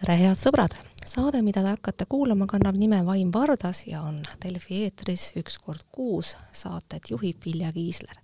tere, 0.00 0.16
head 0.16 0.38
sõbrad! 0.40 0.72
saade, 1.04 1.42
mida 1.44 1.60
te 1.64 1.72
hakkate 1.74 2.06
kuulama, 2.08 2.46
kannab 2.48 2.76
nime 2.78 3.02
Vaim 3.04 3.28
Vardas 3.34 3.82
ja 3.88 4.00
on 4.06 4.22
Delfi 4.40 4.84
eetris 4.86 5.26
üks 5.36 5.58
kord 5.60 5.82
kuus. 5.92 6.34
Saadet 6.56 7.10
juhib 7.10 7.44
Vilja 7.44 7.72
Kiisler. 7.74 8.16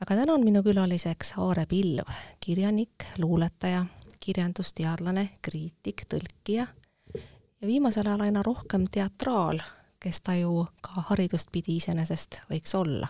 aga 0.00 0.16
täna 0.18 0.34
on 0.34 0.44
minu 0.44 0.62
külaliseks 0.64 1.32
Aare 1.40 1.64
Pilv, 1.70 2.08
kirjanik, 2.40 3.06
luuletaja, 3.18 3.86
kirjandusteadlane, 4.20 5.30
kriitik, 5.42 6.04
tõlkija 6.08 6.66
ja 7.14 7.66
viimasel 7.68 8.06
ajal 8.08 8.26
aina 8.26 8.42
rohkem 8.44 8.84
teatraal, 8.92 9.62
kes 10.00 10.20
ta 10.20 10.34
ju 10.36 10.66
ka 10.82 11.06
haridust 11.08 11.48
pidi 11.52 11.78
iseenesest 11.80 12.42
võiks 12.50 12.74
olla. 12.74 13.08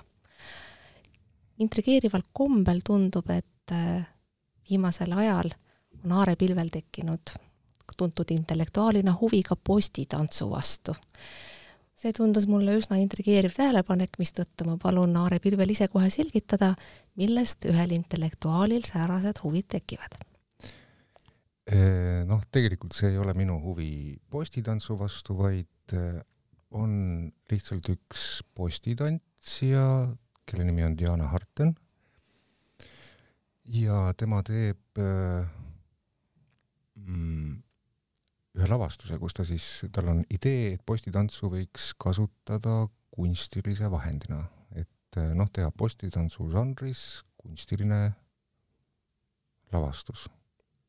intrigeerival 1.59 2.23
kombel 2.33 2.81
tundub, 2.85 3.31
et 3.31 3.75
äh, 3.75 4.07
viimasel 4.71 5.13
ajal 5.13 5.51
on 6.05 6.13
Aare 6.13 6.37
Pilvel 6.37 6.69
tekkinud 6.73 7.37
tuntud 7.97 8.31
intellektuaalina 8.31 9.17
huvi 9.21 9.43
ka 9.43 9.57
postitantsu 9.57 10.51
vastu. 10.51 10.95
see 12.01 12.15
tundus 12.17 12.47
mulle 12.49 12.79
üsna 12.79 12.97
intrigeeriv 12.97 13.53
tähelepanek, 13.53 14.15
mistõttu 14.17 14.65
ma 14.65 14.79
palun 14.81 15.13
Aare 15.21 15.37
Pilvel 15.39 15.75
ise 15.75 15.91
kohe 15.93 16.09
selgitada, 16.11 16.71
millest 17.21 17.67
ühel 17.69 17.93
intellektuaalil 17.93 18.87
säärased 18.89 19.43
huvid 19.45 19.69
tekivad. 19.69 20.17
Noh, 22.27 22.41
tegelikult 22.51 22.97
see 22.97 23.13
ei 23.13 23.19
ole 23.21 23.35
minu 23.37 23.59
huvi 23.61 24.17
postitantsu 24.33 24.97
vastu, 24.99 25.37
vaid 25.37 25.95
on 26.73 26.95
lihtsalt 27.53 27.93
üks 27.93 28.25
postitantsija, 28.57 29.85
kelle 30.49 30.65
nimi 30.65 30.89
on 30.89 30.97
Diana 30.99 31.29
Harten. 31.29 31.75
ja 33.69 34.15
tema 34.17 34.41
teeb 34.43 34.99
mm, 37.07 37.59
ühe 38.59 38.71
lavastuse, 38.71 39.19
kus 39.23 39.37
ta 39.37 39.47
siis, 39.47 39.67
tal 39.95 40.11
on 40.13 40.23
idee, 40.33 40.75
et 40.75 40.83
postitantsu 40.87 41.51
võiks 41.53 41.93
kasutada 42.01 42.83
kunstilise 43.15 43.91
vahendina, 43.93 44.43
et 44.75 45.21
eh, 45.21 45.33
noh, 45.37 45.51
teha 45.53 45.71
postitantsu 45.71 46.49
žanris 46.53 47.23
kunstiline 47.41 48.03
lavastus. 49.73 50.27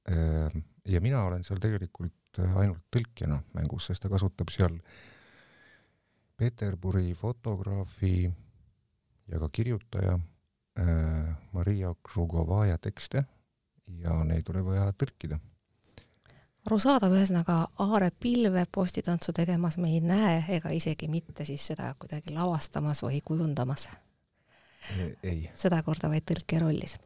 Ehm, 0.10 0.64
ja 0.90 1.02
mina 1.02 1.24
olen 1.28 1.46
seal 1.46 1.62
tegelikult 1.62 2.42
ainult 2.42 2.84
tõlkijana 2.94 3.42
mängus, 3.56 3.90
sest 3.90 4.04
ta 4.04 4.10
kasutab 4.12 4.50
seal 4.54 4.78
Peterburi 6.42 7.12
fotograafi 7.14 8.24
ja 9.30 9.40
ka 9.44 9.50
kirjutaja 9.54 10.16
äh, 10.18 11.28
Maria 11.54 11.94
Krugovaja 12.02 12.80
tekste 12.82 13.26
ja 14.02 14.16
neid 14.26 14.50
oli 14.50 14.64
vaja 14.66 14.88
tõlkida 14.98 15.38
arusaadav, 16.66 17.14
ühesõnaga 17.16 17.58
Aare 17.82 18.12
pilve 18.20 18.66
postitantsu 18.72 19.34
tegemas 19.34 19.78
me 19.82 19.92
ei 19.96 20.02
näe 20.06 20.42
ega 20.58 20.72
isegi 20.74 21.10
mitte 21.12 21.46
siis 21.48 21.66
seda 21.72 21.94
kuidagi 22.00 22.34
lavastamas 22.36 23.04
või 23.06 23.22
kujundamas. 23.26 23.90
ei. 25.24 25.50
sedakorda 25.56 26.10
vaid 26.10 26.26
tõlkija 26.30 26.62
rollis. 26.62 26.98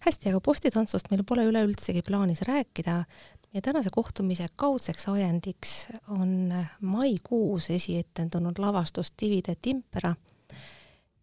hästi, 0.00 0.30
aga 0.30 0.40
postitantsust 0.40 1.10
meil 1.10 1.24
pole 1.24 1.44
üleüldsegi 1.46 2.02
plaanis 2.02 2.42
rääkida. 2.42 3.04
meie 3.52 3.62
tänase 3.62 3.90
kohtumise 3.92 4.48
kaudseks 4.56 5.08
ajendiks 5.08 5.86
on 6.08 6.52
maikuus 6.80 7.70
esietendunud 7.70 8.58
lavastus 8.58 9.12
Divide 9.22 9.54
Timpera, 9.62 10.14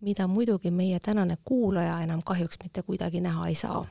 mida 0.02 0.28
muidugi 0.28 0.72
meie 0.72 1.00
tänane 1.00 1.38
kuulaja 1.46 2.00
enam 2.02 2.22
kahjuks 2.26 2.58
mitte 2.64 2.84
kuidagi 2.84 3.22
näha 3.22 3.48
ei 3.48 3.56
saa. 3.56 3.86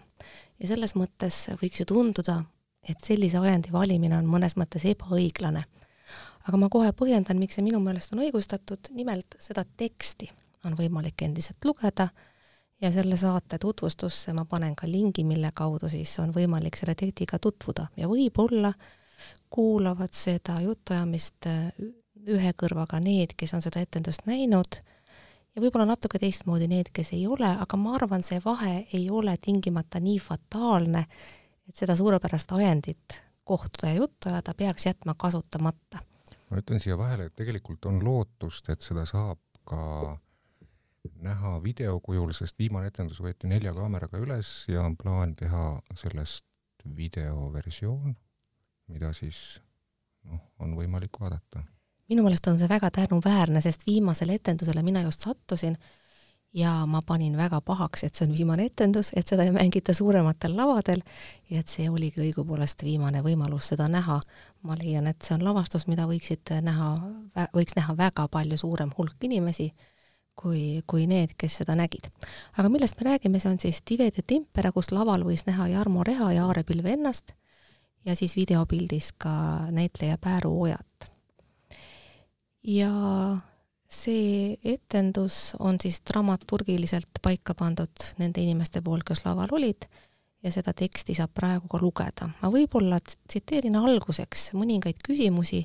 ja 0.61 0.69
selles 0.69 0.95
mõttes 0.95 1.49
võiks 1.63 1.81
ju 1.81 1.85
tunduda, 1.85 2.43
et 2.89 3.05
sellise 3.05 3.39
ajendi 3.39 3.73
valimine 3.73 4.17
on 4.19 4.27
mõnes 4.27 4.57
mõttes 4.59 4.85
ebaõiglane. 4.89 5.65
aga 6.49 6.59
ma 6.59 6.69
kohe 6.69 6.91
põhjendan, 6.93 7.39
miks 7.39 7.55
see 7.55 7.65
minu 7.65 7.81
meelest 7.81 8.13
on 8.13 8.23
õigustatud, 8.25 8.91
nimelt 8.91 9.37
seda 9.39 9.65
teksti 9.65 10.31
on 10.65 10.75
võimalik 10.79 11.23
endiselt 11.23 11.65
lugeda 11.65 12.09
ja 12.83 12.91
selle 12.93 13.17
saate 13.17 13.59
tutvustusse 13.59 14.33
ma 14.33 14.45
panen 14.45 14.75
ka 14.75 14.89
lingi, 14.91 15.25
mille 15.25 15.51
kaudu 15.55 15.89
siis 15.89 16.19
on 16.19 16.35
võimalik 16.35 16.77
selle 16.79 16.95
tekstiga 16.99 17.39
tutvuda 17.39 17.87
ja 17.97 18.09
võib-olla 18.11 18.73
kuulavad 19.51 20.15
seda 20.17 20.59
jutuajamist 20.63 21.47
äh, 21.47 21.69
ühe 22.27 22.55
kõrvaga 22.59 23.01
need, 23.03 23.37
kes 23.37 23.55
on 23.55 23.63
seda 23.63 23.83
etendust 23.83 24.27
näinud 24.27 24.81
ja 25.55 25.63
võib-olla 25.63 25.87
natuke 25.93 26.19
teistmoodi 26.23 26.69
need, 26.71 26.91
kes 26.95 27.13
ei 27.17 27.27
ole, 27.27 27.49
aga 27.65 27.79
ma 27.79 27.97
arvan, 27.99 28.25
see 28.27 28.41
vahe 28.45 28.83
ei 28.93 29.09
ole 29.11 29.37
tingimata 29.43 30.01
nii 30.01 30.19
fataalne, 30.23 31.07
et 31.73 31.81
seda 31.81 31.97
suurepärast 31.97 32.53
ajendit 32.53 33.23
kohtuda 33.49 33.89
ja 33.89 33.95
juttu 33.95 34.29
ajada 34.29 34.55
peaks 34.55 34.87
jätma 34.87 35.15
kasutamata. 35.19 36.05
ma 36.51 36.61
ütlen 36.61 36.81
siia 36.81 36.99
vahele, 37.01 37.31
et 37.31 37.35
tegelikult 37.35 37.87
on 37.89 38.03
lootust, 38.05 38.69
et 38.69 38.85
seda 38.85 39.07
saab 39.09 39.39
ka 39.65 40.19
näha 41.25 41.55
video 41.63 41.97
kujul, 42.01 42.35
sest 42.37 42.59
viimane 42.61 42.91
etendus 42.93 43.23
võeti 43.25 43.49
nelja 43.49 43.73
kaameraga 43.75 44.21
üles 44.21 44.51
ja 44.69 44.85
on 44.85 44.99
plaan 45.01 45.33
teha 45.37 45.81
sellest 45.97 46.45
videoversioon, 46.85 48.13
mida 48.93 49.15
siis 49.17 49.63
noh, 50.29 50.43
on 50.61 50.77
võimalik 50.77 51.17
vaadata. 51.21 51.65
minu 52.13 52.23
meelest 52.27 52.47
on 52.53 52.61
see 52.61 52.69
väga 52.69 52.91
tänuväärne, 52.91 53.65
sest 53.65 53.87
viimasele 53.87 54.37
etendusele 54.37 54.83
mina 54.83 55.01
just 55.09 55.25
sattusin 55.25 55.79
ja 56.53 56.87
ma 56.87 57.01
panin 57.07 57.37
väga 57.37 57.61
pahaks, 57.65 58.05
et 58.05 58.15
see 58.15 58.27
on 58.27 58.35
viimane 58.37 58.67
etendus, 58.69 59.13
et 59.17 59.29
seda 59.29 59.47
ei 59.47 59.53
mängita 59.55 59.95
suurematel 59.97 60.57
lavadel 60.57 61.01
ja 61.51 61.63
et 61.63 61.69
see 61.69 61.89
oligi 61.91 62.21
õigupoolest 62.21 62.85
viimane 62.85 63.23
võimalus 63.25 63.71
seda 63.73 63.89
näha. 63.89 64.21
ma 64.63 64.77
leian, 64.79 65.07
et 65.07 65.23
see 65.23 65.35
on 65.35 65.45
lavastus, 65.45 65.87
mida 65.89 66.07
võiksid 66.07 66.53
näha, 66.63 66.95
võiks 67.55 67.75
näha 67.77 67.97
väga 67.97 68.29
palju 68.29 68.57
suurem 68.57 68.93
hulk 68.99 69.25
inimesi 69.25 69.73
kui, 70.39 70.83
kui 70.87 71.07
need, 71.07 71.35
kes 71.39 71.61
seda 71.63 71.75
nägid. 71.79 72.09
aga 72.59 72.69
millest 72.69 73.01
me 73.01 73.11
räägime, 73.11 73.41
see 73.41 73.51
on 73.51 73.59
siis 73.59 73.83
Tivede 73.83 74.23
Timpera, 74.27 74.73
kus 74.73 74.93
laval 74.93 75.25
võis 75.25 75.47
näha 75.47 75.69
Jarmo 75.69 76.05
Reha 76.05 76.33
ja 76.33 76.45
Aare 76.47 76.65
Pilve 76.65 76.93
ennast 76.93 77.35
ja 78.05 78.17
siis 78.17 78.37
videopildis 78.37 79.13
ka 79.13 79.33
näitleja 79.71 80.19
Pääru 80.19 80.53
Ojat. 80.63 81.11
ja 82.63 82.93
see 83.93 84.57
etendus 84.65 85.53
on 85.59 85.77
siis 85.81 86.01
dramaturgiliselt 86.09 87.21
paika 87.23 87.55
pandud 87.55 88.07
nende 88.19 88.41
inimeste 88.41 88.81
poolt, 88.83 89.05
kes 89.05 89.25
laval 89.27 89.53
olid 89.53 89.87
ja 90.43 90.53
seda 90.53 90.73
teksti 90.73 91.15
saab 91.15 91.35
praegu 91.35 91.69
ka 91.71 91.81
lugeda. 91.81 92.31
ma 92.41 92.51
võib-olla 92.51 92.99
tsiteerin 93.05 93.77
alguseks 93.77 94.53
mõningaid 94.59 95.03
küsimusi, 95.05 95.63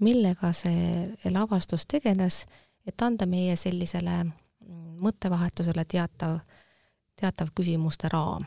millega 0.00 0.52
see 0.52 1.30
lavastus 1.30 1.86
tegeles, 1.86 2.44
et 2.86 3.02
anda 3.02 3.26
meie 3.26 3.56
sellisele 3.56 4.24
mõttevahetusele 5.02 5.84
teatav, 5.84 6.38
teatav 7.16 7.54
küsimuste 7.54 8.10
raam. 8.12 8.44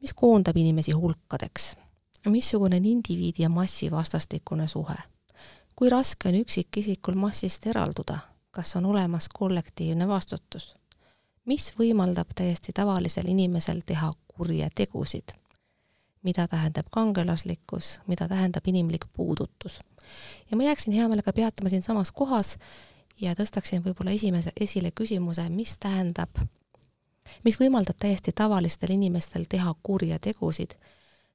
mis 0.00 0.12
koondab 0.14 0.56
inimesi 0.56 0.92
hulkadeks? 0.92 1.74
missugune 2.28 2.76
on 2.76 2.84
indiviidi 2.84 3.42
ja 3.42 3.48
massi 3.48 3.90
vastastikune 3.90 4.68
suhe? 4.68 4.96
Kui 5.78 5.90
raske 5.90 6.28
on 6.28 6.34
üksikisikul 6.34 7.14
massist 7.14 7.66
eralduda, 7.70 8.18
kas 8.50 8.76
on 8.76 8.86
olemas 8.86 9.28
kollektiivne 9.34 10.08
vastutus? 10.08 10.74
mis 11.44 11.70
võimaldab 11.78 12.34
täiesti 12.34 12.72
tavalisel 12.74 13.28
inimesel 13.30 13.84
teha 13.86 14.10
kurje 14.28 14.68
tegusid? 14.74 15.36
mida 16.22 16.48
tähendab 16.48 16.90
kangelaslikkus, 16.90 18.00
mida 18.06 18.28
tähendab 18.28 18.66
inimlik 18.66 19.06
puudutus? 19.12 19.80
ja 20.50 20.56
ma 20.56 20.66
jääksin 20.66 20.92
hea 20.92 21.08
meelega 21.08 21.32
peatuma 21.32 21.68
siinsamas 21.68 22.10
kohas 22.12 22.58
ja 23.20 23.34
tõstaksin 23.38 23.84
võib-olla 23.84 24.10
esimese, 24.10 24.50
esile 24.60 24.90
küsimuse, 24.90 25.48
mis 25.48 25.78
tähendab, 25.78 26.42
mis 27.44 27.60
võimaldab 27.60 28.02
täiesti 28.02 28.34
tavalistel 28.34 28.90
inimestel 28.98 29.46
teha 29.48 29.74
kurje 29.82 30.18
tegusid 30.18 30.74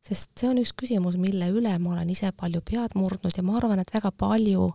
sest 0.03 0.33
see 0.39 0.49
on 0.49 0.59
üks 0.59 0.73
küsimus, 0.77 1.17
mille 1.19 1.47
üle 1.53 1.73
ma 1.79 1.93
olen 1.95 2.09
ise 2.11 2.31
palju 2.35 2.61
pead 2.67 2.97
murdnud 2.99 3.37
ja 3.37 3.43
ma 3.45 3.57
arvan, 3.59 3.79
et 3.79 3.93
väga 3.93 4.11
palju, 4.11 4.67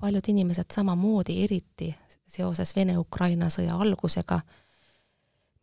paljud 0.00 0.30
inimesed 0.32 0.72
samamoodi, 0.72 1.42
eriti 1.44 1.90
seoses 2.28 2.72
Vene-Ukraina 2.76 3.50
sõja 3.52 3.76
algusega, 3.76 4.40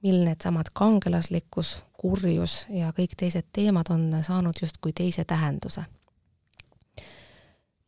mil 0.05 0.21
needsamad 0.27 0.69
kangelaslikkus, 0.77 1.79
kurjus 1.97 2.65
ja 2.69 2.91
kõik 2.93 3.15
teised 3.17 3.47
teemad 3.55 3.89
on 3.93 4.11
saanud 4.25 4.57
justkui 4.61 4.93
teise 4.93 5.25
tähenduse. 5.25 5.85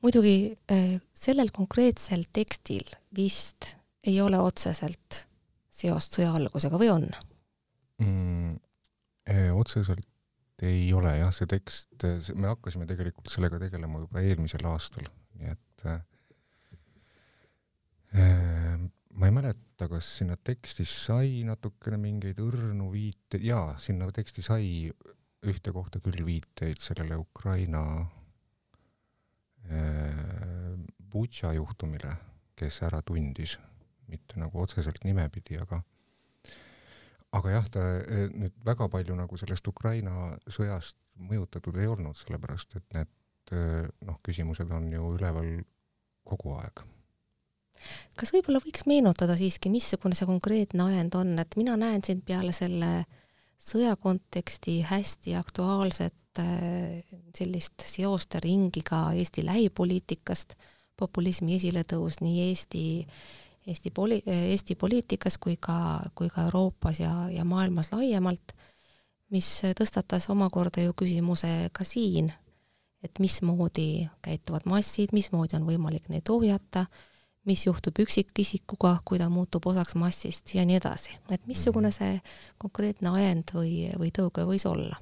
muidugi 0.01 0.57
eh, 0.69 1.01
sellel 1.13 1.49
konkreetsel 1.53 2.23
tekstil 2.33 2.85
vist 3.15 3.75
ei 4.03 4.21
ole 4.21 4.39
otseselt 4.39 5.25
seost 5.69 6.17
sõja 6.17 6.33
algusega 6.33 6.79
või 6.79 6.89
on 6.89 7.09
mm,? 8.01 8.55
Eh, 9.27 9.51
otseselt 9.51 10.05
ei 10.65 10.93
ole 10.93 11.13
jah, 11.19 11.31
see 11.35 11.49
tekst, 11.49 12.05
me 12.35 12.49
hakkasime 12.49 12.87
tegelikult 12.89 13.29
sellega 13.29 13.59
tegelema 13.61 14.01
juba 14.03 14.23
eelmisel 14.23 14.65
aastal, 14.69 15.05
nii 15.37 15.53
et 15.53 15.85
äh, 15.85 16.01
ma 19.17 19.29
ei 19.29 19.33
mäleta, 19.35 19.89
kas 19.91 20.09
sinna 20.21 20.37
teksti 20.37 20.85
sai 20.89 21.43
natukene 21.45 21.99
mingeid 22.01 22.39
õrnu 22.41 22.89
viiteid, 22.93 23.43
jaa, 23.45 23.75
sinna 23.81 24.09
teksti 24.13 24.45
sai 24.45 24.67
ühte 25.47 25.73
kohta 25.73 26.01
küll 26.03 26.25
viiteid 26.25 26.81
sellele 26.81 27.19
Ukraina 27.21 27.83
Butša 31.11 31.51
juhtumile, 31.57 32.13
kes 32.55 32.81
ära 32.87 33.01
tundis, 33.03 33.57
mitte 34.07 34.39
nagu 34.39 34.61
otseselt 34.63 35.03
nimepidi, 35.03 35.57
aga 35.59 35.81
aga 37.37 37.53
jah, 37.53 37.69
ta 37.71 37.85
nüüd 38.33 38.55
väga 38.65 38.89
palju 38.93 39.15
nagu 39.17 39.39
sellest 39.39 39.67
Ukraina 39.69 40.33
sõjast 40.51 40.97
mõjutatud 41.17 41.77
ei 41.81 41.89
olnud, 41.89 42.17
sellepärast 42.17 42.77
et 42.79 42.85
need 42.97 43.13
noh, 44.05 44.19
küsimused 44.25 44.71
on 44.75 44.89
ju 44.91 45.13
üleval 45.15 45.49
kogu 46.27 46.57
aeg. 46.59 46.83
kas 48.19 48.33
võib-olla 48.33 48.59
võiks 48.63 48.83
meenutada 48.89 49.37
siiski, 49.39 49.71
missugune 49.71 50.17
see 50.17 50.27
konkreetne 50.27 50.89
ajend 50.89 51.15
on, 51.15 51.37
et 51.39 51.57
mina 51.59 51.77
näen 51.79 52.03
siin 52.03 52.21
peale 52.25 52.53
selle 52.55 53.05
sõja 53.57 53.95
konteksti 54.01 54.81
hästi 54.85 55.35
aktuaalset 55.39 56.13
sellist 57.37 57.81
seoste 57.81 58.41
ringi 58.43 58.83
ka 58.85 59.07
Eesti 59.17 59.45
lähipoliitikast, 59.45 60.53
populismi 60.97 61.55
esiletõus 61.57 62.19
nii 62.21 62.43
Eesti 62.49 62.83
Eesti 63.67 63.91
poli-, 63.91 64.23
Eesti 64.25 64.75
poliitikas 64.79 65.37
kui 65.37 65.57
ka, 65.59 65.99
kui 66.15 66.29
ka 66.31 66.47
Euroopas 66.47 67.01
ja, 67.01 67.11
ja 67.33 67.43
maailmas 67.45 67.91
laiemalt, 67.91 68.53
mis 69.33 69.49
tõstatas 69.75 70.29
omakorda 70.31 70.85
ju 70.85 70.95
küsimuse 70.95 71.69
ka 71.75 71.83
siin, 71.83 72.31
et 73.03 73.19
mismoodi 73.19 74.07
käituvad 74.23 74.65
massid, 74.69 75.11
mismoodi 75.13 75.57
on 75.59 75.67
võimalik 75.67 76.07
neid 76.09 76.29
ohjata, 76.31 76.85
mis 77.47 77.65
juhtub 77.65 77.99
üksikisikuga, 78.03 78.97
kui 79.07 79.19
ta 79.19 79.29
muutub 79.31 79.67
osaks 79.71 79.95
massist 79.99 80.55
ja 80.55 80.65
nii 80.67 80.79
edasi. 80.79 81.15
et 81.31 81.45
missugune 81.47 81.91
see 81.91 82.19
konkreetne 82.57 83.13
ajend 83.15 83.53
või, 83.55 83.91
või 83.99 84.11
tõuge 84.11 84.47
võis 84.47 84.65
olla? 84.67 84.99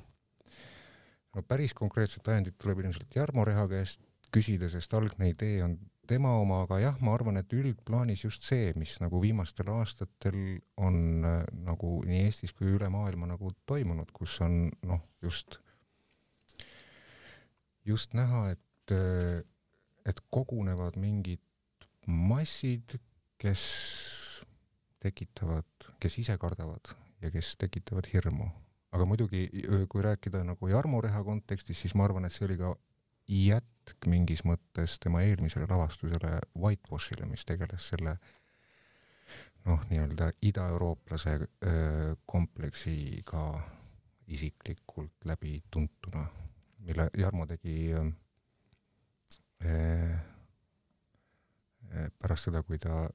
no 1.35 1.43
päris 1.43 1.73
konkreetset 1.73 2.27
ajendit 2.27 2.57
tuleb 2.57 2.83
ilmselt 2.83 3.15
Jarmo 3.15 3.45
Reha 3.45 3.67
käest 3.67 4.01
küsida, 4.31 4.69
sest 4.69 4.93
algne 4.93 5.29
idee 5.31 5.63
on 5.63 5.77
tema 6.07 6.35
oma, 6.39 6.61
aga 6.65 6.79
jah, 6.81 6.97
ma 7.03 7.13
arvan, 7.15 7.39
et 7.41 7.53
üldplaanis 7.55 8.25
just 8.25 8.45
see, 8.47 8.71
mis 8.79 8.95
nagu 9.01 9.19
viimastel 9.23 9.69
aastatel 9.73 10.37
on 10.81 11.25
äh, 11.25 11.41
nagu 11.65 11.97
nii 12.07 12.25
Eestis 12.27 12.53
kui 12.55 12.71
üle 12.75 12.89
maailma 12.93 13.29
nagu 13.33 13.51
toimunud, 13.69 14.11
kus 14.15 14.37
on 14.45 14.69
noh, 14.87 15.01
just, 15.25 15.59
just 17.85 18.15
näha, 18.17 18.47
et, 18.55 18.95
äh, 18.95 19.41
et 20.05 20.21
kogunevad 20.33 20.99
mingid 21.01 21.43
massid, 22.05 22.97
kes 23.41 23.65
tekitavad, 25.03 25.89
kes 26.01 26.21
ise 26.21 26.37
kardavad 26.41 26.93
ja 27.21 27.31
kes 27.33 27.55
tekitavad 27.61 28.07
hirmu. 28.13 28.47
aga 28.95 29.05
muidugi, 29.05 29.49
kui 29.91 30.01
rääkida 30.01 30.39
nagu 30.47 30.67
Jarmo 30.71 31.01
Reha 31.03 31.19
kontekstis, 31.23 31.81
siis 31.81 31.95
ma 31.99 32.05
arvan, 32.07 32.25
et 32.25 32.31
see 32.31 32.45
oli 32.47 32.55
ka 32.55 32.69
jätk 33.27 34.07
mingis 34.07 34.43
mõttes 34.45 34.99
tema 34.99 35.21
eelmisele 35.25 35.67
lavastusele 35.69 36.39
Whitewashile, 36.57 37.25
mis 37.29 37.45
tegeles 37.45 37.89
selle 37.93 38.17
noh, 39.65 39.81
nii-öelda 39.89 40.29
idaeurooplase 40.45 41.39
kompleksiga 42.25 43.45
isiklikult 44.27 45.25
läbi 45.25 45.63
tuntuna, 45.71 46.25
mille 46.85 47.09
Jarmo 47.17 47.45
tegi 47.49 47.93
äh, 47.93 48.13
pärast 52.19 52.49
seda, 52.49 52.63
kui 52.63 52.79
ta 52.81 53.09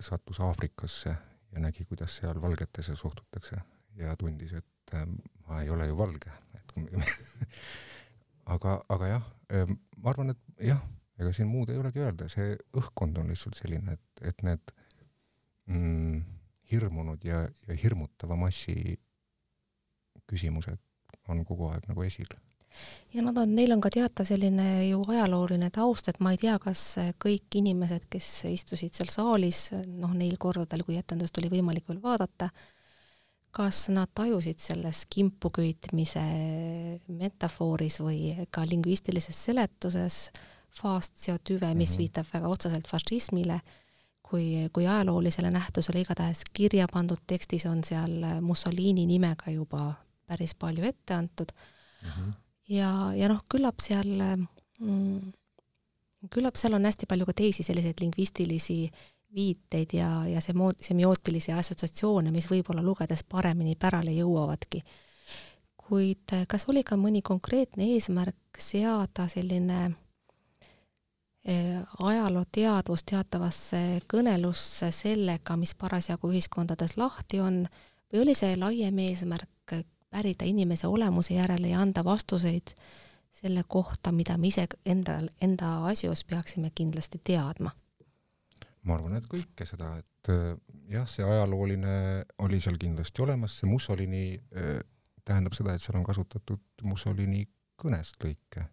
sattus 0.00 0.40
Aafrikasse 0.40 1.14
ja 1.52 1.60
nägi, 1.60 1.84
kuidas 1.84 2.16
seal 2.16 2.42
valgetesse 2.42 2.96
suhtutakse 2.96 3.56
ja 3.98 4.16
tundis, 4.16 4.52
et 4.52 4.94
ma 5.46 5.62
ei 5.62 5.70
ole 5.70 5.86
ju 5.86 5.96
valge, 5.98 6.32
et 6.54 6.74
aga, 8.54 8.80
aga 8.92 9.12
jah, 9.14 9.28
ma 10.00 10.12
arvan, 10.12 10.34
et 10.34 10.66
jah, 10.70 10.82
ega 11.20 11.32
siin 11.36 11.48
muud 11.50 11.70
ei 11.70 11.80
olegi 11.80 12.02
öelda, 12.02 12.28
see 12.32 12.54
õhkkond 12.80 13.18
on 13.20 13.32
lihtsalt 13.32 13.58
selline, 13.58 13.96
et, 13.96 14.22
et 14.32 14.44
need 14.46 14.74
mm, 15.70 16.20
hirmunud 16.70 17.24
ja, 17.26 17.42
ja 17.66 17.76
hirmutava 17.82 18.38
massi 18.38 18.96
küsimused 20.30 20.80
on 21.30 21.44
kogu 21.46 21.70
aeg 21.70 21.86
nagu 21.90 22.06
esil. 22.06 22.30
Ja 23.10 23.22
nad 23.26 23.38
on, 23.40 23.50
neil 23.54 23.72
on 23.74 23.80
ka 23.82 23.90
teatav 23.90 24.28
selline 24.28 24.66
ju 24.86 25.00
ajalooline 25.10 25.72
taust, 25.74 26.06
et 26.08 26.20
ma 26.22 26.30
ei 26.34 26.38
tea, 26.38 26.54
kas 26.62 26.84
kõik 27.22 27.58
inimesed, 27.58 28.06
kes 28.12 28.28
istusid 28.50 28.94
seal 28.94 29.10
saalis, 29.10 29.64
noh, 29.86 30.12
neil 30.14 30.38
kordadel, 30.38 30.84
kui 30.86 30.98
etendust 31.00 31.38
oli 31.42 31.50
võimalik 31.50 31.88
veel 31.90 31.98
vaadata, 32.02 32.50
kas 33.50 33.88
nad 33.90 34.10
tajusid 34.14 34.60
selles 34.62 35.04
kimpuköitmise 35.10 36.22
metafooris 37.08 37.98
või 38.00 38.46
ka 38.50 38.64
lingvistilises 38.68 39.44
seletuses 39.48 40.30
fastio 40.70 41.36
tüve, 41.38 41.74
mis 41.74 41.90
mm 41.90 41.94
-hmm. 41.94 41.98
viitab 41.98 42.26
väga 42.32 42.48
otseselt 42.48 42.86
fašismile, 42.88 43.60
kui, 44.22 44.68
kui 44.72 44.86
ajaloolisele 44.86 45.50
nähtusele, 45.50 46.00
igatahes 46.00 46.44
kirja 46.52 46.86
pandud 46.92 47.18
tekstis 47.26 47.66
on 47.66 47.84
seal 47.84 48.40
Mussolini 48.40 49.06
nimega 49.06 49.50
juba 49.50 49.94
päris 50.26 50.54
palju 50.54 50.84
ette 50.84 51.14
antud 51.14 51.50
mm. 51.50 52.08
-hmm. 52.08 52.32
ja, 52.68 53.12
ja 53.14 53.28
noh, 53.28 53.42
küllap 53.48 53.80
seal 53.82 54.38
mm, 54.78 55.32
küllap 56.30 56.56
seal 56.56 56.76
on 56.76 56.84
hästi 56.84 57.08
palju 57.08 57.26
ka 57.26 57.32
teisi 57.32 57.62
selliseid 57.62 58.00
lingvistilisi 58.00 58.90
viiteid 59.34 59.94
ja, 59.94 60.10
ja 60.28 60.40
semo-, 60.40 60.74
semiootilisi 60.80 61.52
assotsiatsioone, 61.52 62.30
mis 62.34 62.48
võib-olla 62.50 62.82
lugedes 62.82 63.24
paremini 63.24 63.76
pärale 63.76 64.14
jõuavadki. 64.16 64.82
kuid 65.90 66.32
eh, 66.32 66.46
kas 66.48 66.68
oli 66.68 66.84
ka 66.86 66.96
mõni 66.96 67.22
konkreetne 67.22 67.84
eesmärk 67.94 68.58
seada 68.58 69.28
selline 69.28 69.80
eh, 71.44 71.78
ajalooteadvus 71.98 73.04
teatavasse 73.04 74.00
kõnelusse 74.10 74.90
sellega, 74.94 75.56
mis 75.56 75.74
parasjagu 75.74 76.30
ühiskondades 76.30 76.96
lahti 76.96 77.40
on, 77.40 77.64
või 78.12 78.22
oli 78.24 78.34
see 78.34 78.56
laiem 78.56 78.98
eesmärk 78.98 79.48
pärida 80.10 80.44
inimese 80.44 80.86
olemuse 80.86 81.34
järele 81.34 81.68
ja 81.68 81.80
anda 81.80 82.04
vastuseid 82.04 82.74
selle 83.30 83.62
kohta, 83.68 84.12
mida 84.12 84.36
me 84.38 84.50
ise 84.50 84.66
enda, 84.84 85.20
enda 85.40 85.76
asjus 85.86 86.24
peaksime 86.24 86.72
kindlasti 86.74 87.20
teadma? 87.24 87.70
Ma 88.88 88.96
arvan, 88.96 89.18
et 89.18 89.28
kõike 89.28 89.66
seda, 89.68 89.92
et 90.00 90.30
äh, 90.32 90.54
jah, 90.92 91.08
see 91.10 91.24
ajalooline 91.26 91.94
oli 92.44 92.60
seal 92.62 92.78
kindlasti 92.80 93.24
olemas, 93.24 93.58
see 93.60 93.68
Mussolini 93.68 94.24
äh, 94.56 94.80
tähendab 95.26 95.56
seda, 95.56 95.74
et 95.74 95.84
seal 95.84 95.98
on 96.00 96.06
kasutatud 96.06 96.84
Mussolini 96.88 97.44
kõnest 97.80 98.20
lõike. 98.24 98.66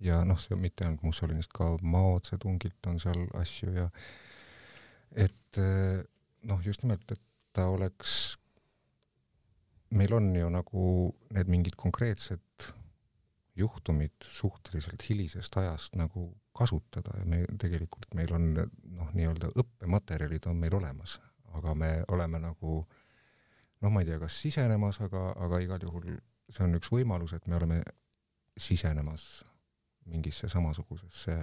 ja 0.00 0.22
noh, 0.24 0.38
see 0.40 0.56
mitte 0.56 0.86
ainult 0.86 1.02
Mussolinist, 1.04 1.52
ka 1.52 1.74
Mao 1.82 2.18
Zedongilt 2.24 2.86
on 2.88 2.98
seal 3.02 3.26
asju 3.38 3.74
ja 3.76 3.88
et 5.12 5.60
äh, 5.60 6.02
noh, 6.48 6.60
just 6.64 6.82
nimelt, 6.82 7.06
et 7.12 7.22
ta 7.52 7.66
oleks, 7.70 8.36
meil 9.90 10.14
on 10.14 10.30
ju 10.34 10.50
nagu 10.50 10.84
need 11.34 11.50
mingid 11.50 11.76
konkreetsed 11.78 12.70
juhtumid 13.60 14.26
suhteliselt 14.32 15.04
hilisest 15.08 15.56
ajast 15.60 15.98
nagu 16.00 16.30
kasutada 16.56 17.14
ja 17.18 17.26
me 17.28 17.44
tegelikult, 17.60 18.08
meil 18.18 18.32
on 18.36 18.48
noh, 18.54 19.12
nii-öelda 19.14 19.52
õppematerjalid 19.62 20.48
on 20.50 20.58
meil 20.60 20.74
olemas, 20.76 21.18
aga 21.56 21.74
me 21.78 21.92
oleme 22.12 22.40
nagu 22.42 22.80
noh, 23.80 23.92
ma 23.92 24.02
ei 24.02 24.10
tea, 24.10 24.18
kas 24.20 24.40
sisenemas, 24.42 25.00
aga, 25.04 25.30
aga 25.46 25.60
igal 25.64 25.86
juhul 25.86 26.18
see 26.50 26.66
on 26.66 26.76
üks 26.78 26.90
võimalus, 26.92 27.32
et 27.36 27.46
me 27.46 27.56
oleme 27.56 27.80
sisenemas 28.60 29.44
mingisse 30.10 30.48
samasugusesse 30.50 31.36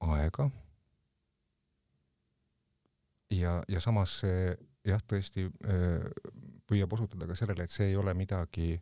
aega. 0.00 0.50
ja, 3.30 3.60
ja 3.68 3.80
samas 3.80 4.20
see 4.22 4.54
jah, 4.86 5.02
tõesti 5.06 5.46
püüab 6.70 6.92
osutada 6.96 7.28
ka 7.28 7.36
sellele, 7.38 7.66
et 7.66 7.74
see 7.74 7.90
ei 7.90 7.98
ole 8.00 8.14
midagi 8.16 8.72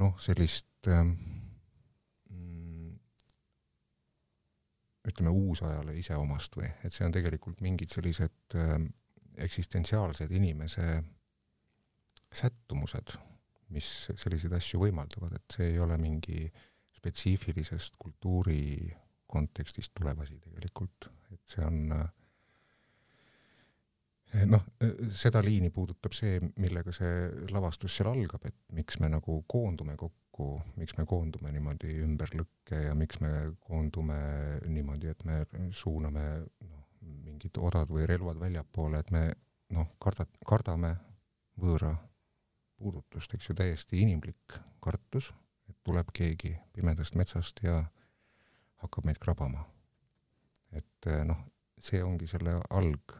noh, 0.00 0.14
sellist 0.20 0.88
ähm, 0.88 1.14
mm, 2.30 2.92
ütleme, 5.08 5.32
uusajale 5.32 5.96
iseomast 5.98 6.56
või, 6.56 6.70
et 6.84 6.94
see 6.94 7.06
on 7.06 7.14
tegelikult 7.14 7.60
mingid 7.64 7.92
sellised 7.92 8.56
äh, 8.58 8.76
eksistentsiaalsed 9.42 10.32
inimese 10.32 10.86
sättumused, 12.32 13.16
mis 13.72 13.88
selliseid 14.08 14.54
asju 14.56 14.80
võimaldavad, 14.84 15.36
et 15.36 15.56
see 15.56 15.72
ei 15.74 15.80
ole 15.80 15.98
mingi 16.00 16.46
spetsiifilisest 16.96 17.96
kultuuri 18.00 18.92
kontekstist 19.32 19.94
tulev 19.96 20.20
asi 20.22 20.36
tegelikult, 20.40 21.08
et 21.32 21.54
see 21.54 21.64
on 21.64 21.94
äh, 21.96 22.08
noh, 24.48 24.64
eh, 24.80 24.92
seda 25.12 25.42
liini 25.44 25.70
puudutab 25.70 26.14
see, 26.16 26.38
millega 26.62 26.92
see 26.94 27.48
lavastus 27.52 27.96
seal 27.98 28.12
algab, 28.12 28.46
et 28.48 28.56
miks 28.76 28.98
me 29.02 29.10
nagu 29.12 29.42
koondume 29.48 29.96
kokku, 30.00 30.54
miks 30.80 30.96
me 30.98 31.06
koondume 31.08 31.52
niimoodi 31.52 31.98
ümber 32.04 32.32
lõkke 32.38 32.86
ja 32.86 32.94
miks 32.98 33.20
me 33.20 33.32
koondume 33.60 34.18
niimoodi, 34.66 35.12
et 35.12 35.24
me 35.28 35.42
suuname 35.76 36.24
noh, 36.68 36.86
mingid 37.02 37.58
odad 37.60 37.90
või 37.92 38.06
relvad 38.08 38.40
väljapoole, 38.40 39.02
et 39.02 39.12
me 39.12 39.26
noh, 39.72 39.92
karda, 40.02 40.26
kardame 40.48 40.94
võõra 41.60 41.92
puudutust, 42.80 43.34
eks 43.34 43.50
ju, 43.50 43.56
täiesti 43.56 44.00
inimlik 44.02 44.56
kartus, 44.82 45.30
et 45.70 45.76
tuleb 45.84 46.10
keegi 46.14 46.54
pimedast 46.74 47.16
metsast 47.18 47.62
ja 47.64 47.82
hakkab 48.82 49.06
meid 49.06 49.20
krabama. 49.22 49.66
et 50.72 51.06
eh, 51.06 51.20
noh, 51.28 51.36
see 51.82 52.00
ongi 52.02 52.26
selle 52.30 52.56
alg. 52.70 53.18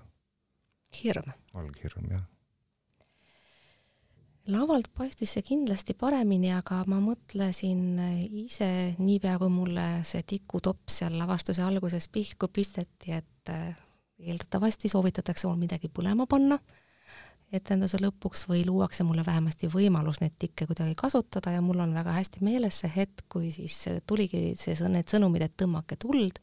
Hirm. 1.00 1.32
alghirm, 1.54 2.10
jah 2.10 2.28
lavalt 4.50 4.88
paistis 4.98 5.36
see 5.36 5.44
kindlasti 5.46 5.94
paremini, 5.94 6.50
aga 6.50 6.80
ma 6.90 6.98
mõtlesin 7.02 8.00
ise, 8.42 8.68
niipea 8.98 9.36
kui 9.38 9.52
mulle 9.54 9.86
see 10.08 10.24
tikutopp 10.26 10.90
seal 10.90 11.14
lavastuse 11.14 11.62
alguses 11.62 12.08
pihku 12.10 12.48
pisteti, 12.50 13.14
et 13.14 13.52
äh, 13.54 13.76
eeldatavasti 14.18 14.90
soovitatakse 14.90 15.46
mul 15.46 15.60
midagi 15.62 15.90
põlema 15.94 16.26
panna 16.26 16.58
etenduse 17.52 17.98
lõpuks 18.00 18.46
või 18.48 18.62
luuakse 18.64 19.04
mulle 19.04 19.24
vähemasti 19.26 19.68
võimalus 19.72 20.22
neid 20.22 20.38
tikke 20.40 20.66
kuidagi 20.68 20.94
kasutada 20.96 21.52
ja 21.52 21.60
mul 21.64 21.82
on 21.84 21.92
väga 21.94 22.14
hästi 22.16 22.40
meeles 22.46 22.80
see 22.80 22.92
hetk, 22.94 23.26
kui 23.28 23.52
siis 23.52 23.76
tuligi 24.08 24.54
see, 24.56 24.76
need 24.88 25.10
sõnumid, 25.12 25.44
et 25.46 25.56
tõmmake 25.60 25.98
tuld 26.00 26.40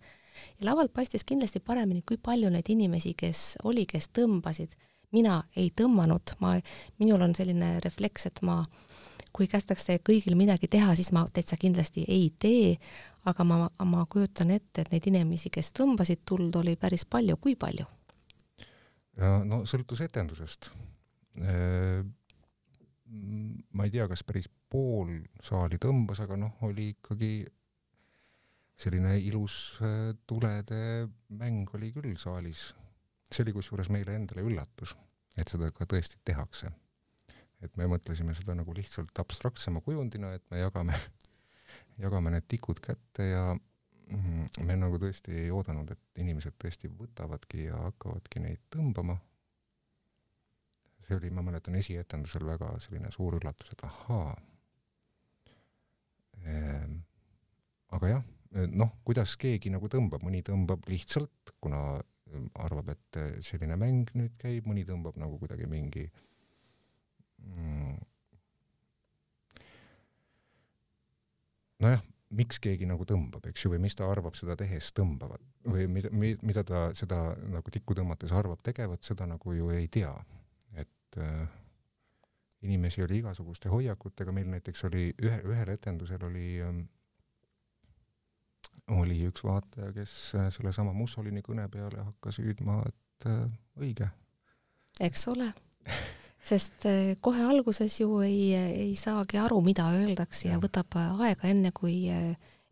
ja 0.60 0.70
lavalt 0.72 0.94
paistis 0.94 1.24
kindlasti 1.24 1.60
paremini, 1.60 2.02
kui 2.08 2.18
palju 2.18 2.50
neid 2.54 2.70
inimesi, 2.70 3.14
kes 3.18 3.58
oli, 3.64 3.86
kes 3.90 4.10
tõmbasid 4.16 4.76
mina 5.16 5.40
ei 5.58 5.72
tõmmanud, 5.76 6.36
ma, 6.44 6.56
minul 7.02 7.24
on 7.26 7.36
selline 7.38 7.78
refleks, 7.84 8.28
et 8.30 8.42
ma, 8.46 8.60
kui 9.36 9.48
kästakse 9.50 10.00
kõigil 10.06 10.36
midagi 10.38 10.70
teha, 10.72 10.96
siis 10.98 11.12
ma 11.16 11.26
täitsa 11.34 11.58
kindlasti 11.60 12.06
ei 12.10 12.30
tee, 12.40 12.76
aga 13.30 13.46
ma, 13.46 13.62
ma 13.86 14.06
kujutan 14.10 14.52
ette, 14.56 14.84
et 14.84 14.94
neid 14.94 15.10
inimesi, 15.12 15.52
kes 15.54 15.74
tõmbasid 15.78 16.24
tuld, 16.26 16.56
oli 16.56 16.76
päris 16.80 17.06
palju, 17.06 17.38
kui 17.42 17.58
palju? 17.60 17.88
no 19.20 19.66
sõltus 19.68 20.00
etendusest. 20.06 20.70
ma 23.74 23.86
ei 23.86 23.92
tea, 23.92 24.06
kas 24.08 24.24
päris 24.24 24.48
pool 24.72 25.18
saali 25.44 25.80
tõmbas, 25.82 26.22
aga 26.24 26.38
noh, 26.40 26.54
oli 26.64 26.94
ikkagi 26.94 27.32
selline 28.80 29.18
ilus 29.20 29.80
tulede 30.28 31.10
mäng 31.36 31.68
oli 31.76 31.92
küll 31.92 32.16
saalis 32.18 32.70
see 33.34 33.46
oli 33.46 33.54
kusjuures 33.54 33.90
meile 33.94 34.16
endale 34.18 34.44
üllatus, 34.46 34.96
et 35.38 35.50
seda 35.52 35.70
ka 35.76 35.88
tõesti 35.90 36.20
tehakse. 36.26 36.72
et 37.60 37.74
me 37.76 37.90
mõtlesime 37.92 38.32
seda 38.32 38.54
nagu 38.56 38.72
lihtsalt 38.72 39.20
abstraktsema 39.20 39.82
kujundina, 39.84 40.30
et 40.32 40.46
me 40.52 40.62
jagame, 40.62 40.96
jagame 42.06 42.32
need 42.32 42.46
tikud 42.48 42.80
kätte 42.80 43.26
ja 43.26 43.42
mm, 43.52 44.64
me 44.64 44.78
nagu 44.80 45.00
tõesti 45.02 45.36
ei 45.42 45.50
oodanud, 45.52 45.92
et 45.92 46.24
inimesed 46.24 46.56
tõesti 46.56 46.88
võtavadki 47.02 47.66
ja 47.66 47.82
hakkavadki 47.90 48.46
neid 48.46 48.64
tõmbama. 48.72 49.18
see 51.04 51.18
oli, 51.18 51.30
ma 51.36 51.44
mäletan, 51.44 51.76
esietendusel 51.76 52.46
väga 52.48 52.72
selline 52.80 53.12
suur 53.12 53.38
üllatus, 53.42 53.74
et 53.76 53.84
ahaa 53.84 54.34
ehm,. 56.46 57.00
aga 57.92 58.16
jah, 58.16 58.26
noh, 58.52 58.96
kuidas 59.06 59.36
keegi 59.38 59.72
nagu 59.74 59.90
tõmbab, 59.92 60.24
mõni 60.26 60.42
tõmbab 60.46 60.88
lihtsalt, 60.90 61.54
kuna 61.62 62.00
arvab, 62.64 62.94
et 62.94 63.20
eh, 63.20 63.32
selline 63.46 63.78
mäng 63.80 64.10
nüüd 64.18 64.36
käib, 64.42 64.68
mõni 64.70 64.86
tõmbab 64.88 65.18
nagu 65.22 65.38
kuidagi 65.42 65.68
mingi 65.70 66.06
mm, 67.42 67.96
nojah, 71.86 72.04
miks 72.38 72.60
keegi 72.62 72.88
nagu 72.90 73.06
tõmbab, 73.10 73.48
eks 73.50 73.66
ju, 73.66 73.74
või 73.74 73.82
mis 73.86 73.98
ta 73.98 74.10
arvab 74.12 74.38
seda 74.38 74.58
tehes 74.60 74.92
tõmbavat 74.98 75.42
või 75.70 75.88
mida, 75.92 76.12
mida 76.14 76.64
ta 76.68 76.90
seda 76.98 77.34
nagu 77.50 77.74
tikku 77.74 77.98
tõmmates 77.98 78.34
arvab 78.36 78.62
tegevat, 78.66 79.04
seda 79.06 79.28
nagu 79.30 79.56
ju 79.56 79.72
ei 79.74 79.88
tea. 79.92 80.14
et 80.78 81.18
äh, 81.18 81.48
inimesi 82.62 83.02
oli 83.04 83.24
igasuguste 83.24 83.70
hoiakutega, 83.72 84.32
meil 84.32 84.50
näiteks 84.52 84.84
oli 84.86 85.10
ühe, 85.18 85.42
ühel 85.48 85.74
etendusel 85.74 86.24
oli 86.28 86.62
äh, 86.62 86.76
oli 88.96 89.20
üks 89.30 89.44
vaataja, 89.46 89.92
kes 89.96 90.14
äh, 90.38 90.48
sellesama 90.54 90.94
Mussolini 90.96 91.44
kõne 91.46 91.68
peale 91.72 92.04
hakkas 92.04 92.40
hüüdma, 92.42 92.82
et 92.90 93.28
äh, 93.30 93.44
õige. 93.80 94.10
eks 95.00 95.28
ole, 95.32 95.52
sest 96.52 96.88
äh, 96.90 97.16
kohe 97.22 97.44
alguses 97.52 98.00
ju 98.02 98.22
ei, 98.26 98.54
ei 98.56 98.96
saagi 99.00 99.42
aru, 99.42 99.62
mida 99.66 99.90
öeldakse 99.96 100.50
ja, 100.50 100.58
ja 100.58 100.64
võtab 100.64 100.98
aega, 101.00 101.50
enne 101.52 101.74
kui 101.76 102.08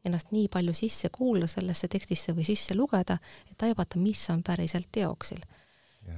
ennast 0.07 0.31
nii 0.31 0.47
palju 0.51 0.74
sisse 0.77 1.09
kuulda 1.12 1.50
sellesse 1.51 1.89
tekstisse 1.91 2.36
või 2.36 2.45
sisse 2.47 2.75
lugeda, 2.77 3.17
et 3.50 3.57
taibata, 3.59 4.00
mis 4.00 4.21
on 4.31 4.43
päriselt 4.45 4.89
teoksil. 4.91 5.41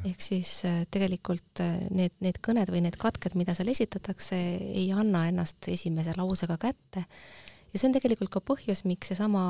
ehk 0.06 0.22
siis 0.22 0.51
tegelikult 0.94 1.63
need, 1.89 2.13
need 2.22 2.38
kõned 2.46 2.70
või 2.70 2.84
need 2.86 3.00
katked, 3.01 3.34
mida 3.34 3.56
seal 3.58 3.72
esitatakse, 3.72 4.38
ei 4.38 4.91
anna 4.94 5.24
ennast 5.32 5.65
esimese 5.74 6.13
lausega 6.18 6.60
kätte 6.62 7.08
ja 7.74 7.80
see 7.80 7.90
on 7.90 7.96
tegelikult 7.96 8.32
ka 8.34 8.42
põhjus, 8.46 8.84
miks 8.90 9.12
seesama 9.12 9.42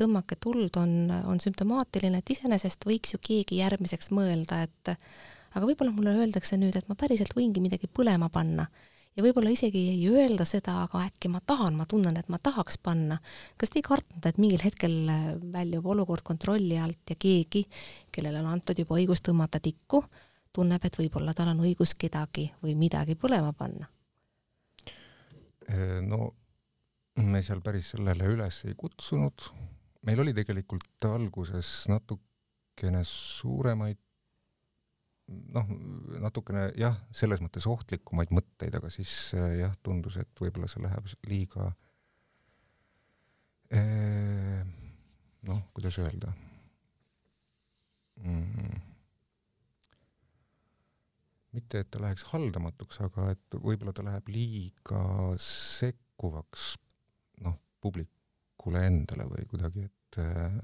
tõmmake 0.00 0.38
tuld 0.40 0.76
on, 0.80 1.10
on 1.28 1.40
sümptomaatiline, 1.42 2.20
et 2.20 2.34
iseenesest 2.34 2.86
võiks 2.88 3.14
ju 3.14 3.20
keegi 3.22 3.60
järgmiseks 3.62 4.12
mõelda, 4.14 4.62
et 4.66 4.94
aga 5.52 5.66
võib-olla 5.66 5.92
mulle 5.94 6.16
öeldakse 6.22 6.58
nüüd, 6.60 6.76
et 6.76 6.88
ma 6.88 6.96
päriselt 6.98 7.34
võingi 7.36 7.62
midagi 7.64 7.88
põlema 7.88 8.28
panna 8.32 8.66
ja 9.16 9.24
võib-olla 9.24 9.52
isegi 9.52 9.82
ei 9.92 10.02
öelda 10.08 10.46
seda, 10.48 10.78
aga 10.86 11.04
äkki 11.06 11.30
ma 11.32 11.42
tahan, 11.44 11.76
ma 11.76 11.86
tunnen, 11.88 12.16
et 12.16 12.28
ma 12.32 12.40
tahaks 12.42 12.78
panna. 12.82 13.18
kas 13.60 13.72
te 13.72 13.80
ei 13.80 13.86
kartnud, 13.86 14.24
et 14.26 14.38
mingil 14.40 14.62
hetkel 14.64 14.94
väljub 15.52 15.86
olukord 15.94 16.24
kontrolli 16.24 16.78
alt 16.80 17.12
ja 17.12 17.16
keegi, 17.18 17.66
kellele 18.12 18.40
on 18.40 18.52
antud 18.54 18.78
juba 18.78 18.96
õigus 19.00 19.24
tõmmata 19.24 19.60
tikku, 19.62 20.02
tunneb, 20.52 20.84
et 20.84 20.98
võib-olla 20.98 21.34
tal 21.36 21.52
on 21.52 21.64
õigus 21.64 21.94
kedagi 21.98 22.50
või 22.62 22.76
midagi 22.76 23.16
põlema 23.16 23.52
panna? 23.56 23.88
no 26.08 26.32
me 27.20 27.42
seal 27.44 27.60
päris 27.64 27.92
sellele 27.92 28.30
üles 28.32 28.62
ei 28.68 28.74
kutsunud. 28.78 29.48
meil 30.06 30.20
oli 30.20 30.32
tegelikult 30.34 31.04
alguses 31.06 31.86
natukene 31.92 33.02
suuremaid 33.06 34.00
noh, 35.54 35.68
natukene 36.22 36.68
jah, 36.78 36.96
selles 37.14 37.40
mõttes 37.44 37.66
ohtlikumaid 37.70 38.32
mõtteid, 38.34 38.74
aga 38.78 38.90
siis 38.92 39.12
äh, 39.38 39.58
jah, 39.62 39.74
tundus, 39.84 40.18
et 40.20 40.42
võib-olla 40.42 40.68
see 40.70 40.82
läheb 40.84 41.10
liiga 41.30 41.68
eh, 43.72 44.62
noh, 45.48 45.62
kuidas 45.76 45.98
öelda 46.02 46.32
mm,. 48.22 48.80
mitte, 51.56 51.82
et 51.82 51.90
ta 51.92 52.02
läheks 52.02 52.26
haldamatuks, 52.32 53.02
aga 53.06 53.32
et 53.36 53.58
võib-olla 53.58 53.94
ta 53.96 54.04
läheb 54.06 54.32
liiga 54.32 55.02
sekkuvaks 55.42 56.72
publikule 57.82 58.86
endale 58.86 59.26
või 59.30 59.46
kuidagi, 59.50 59.88
et 59.88 60.18
äh, 60.22 60.56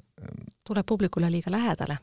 tuleb 0.65 0.87
publikule 0.87 1.31
liiga 1.33 1.53
lähedale? 1.53 1.99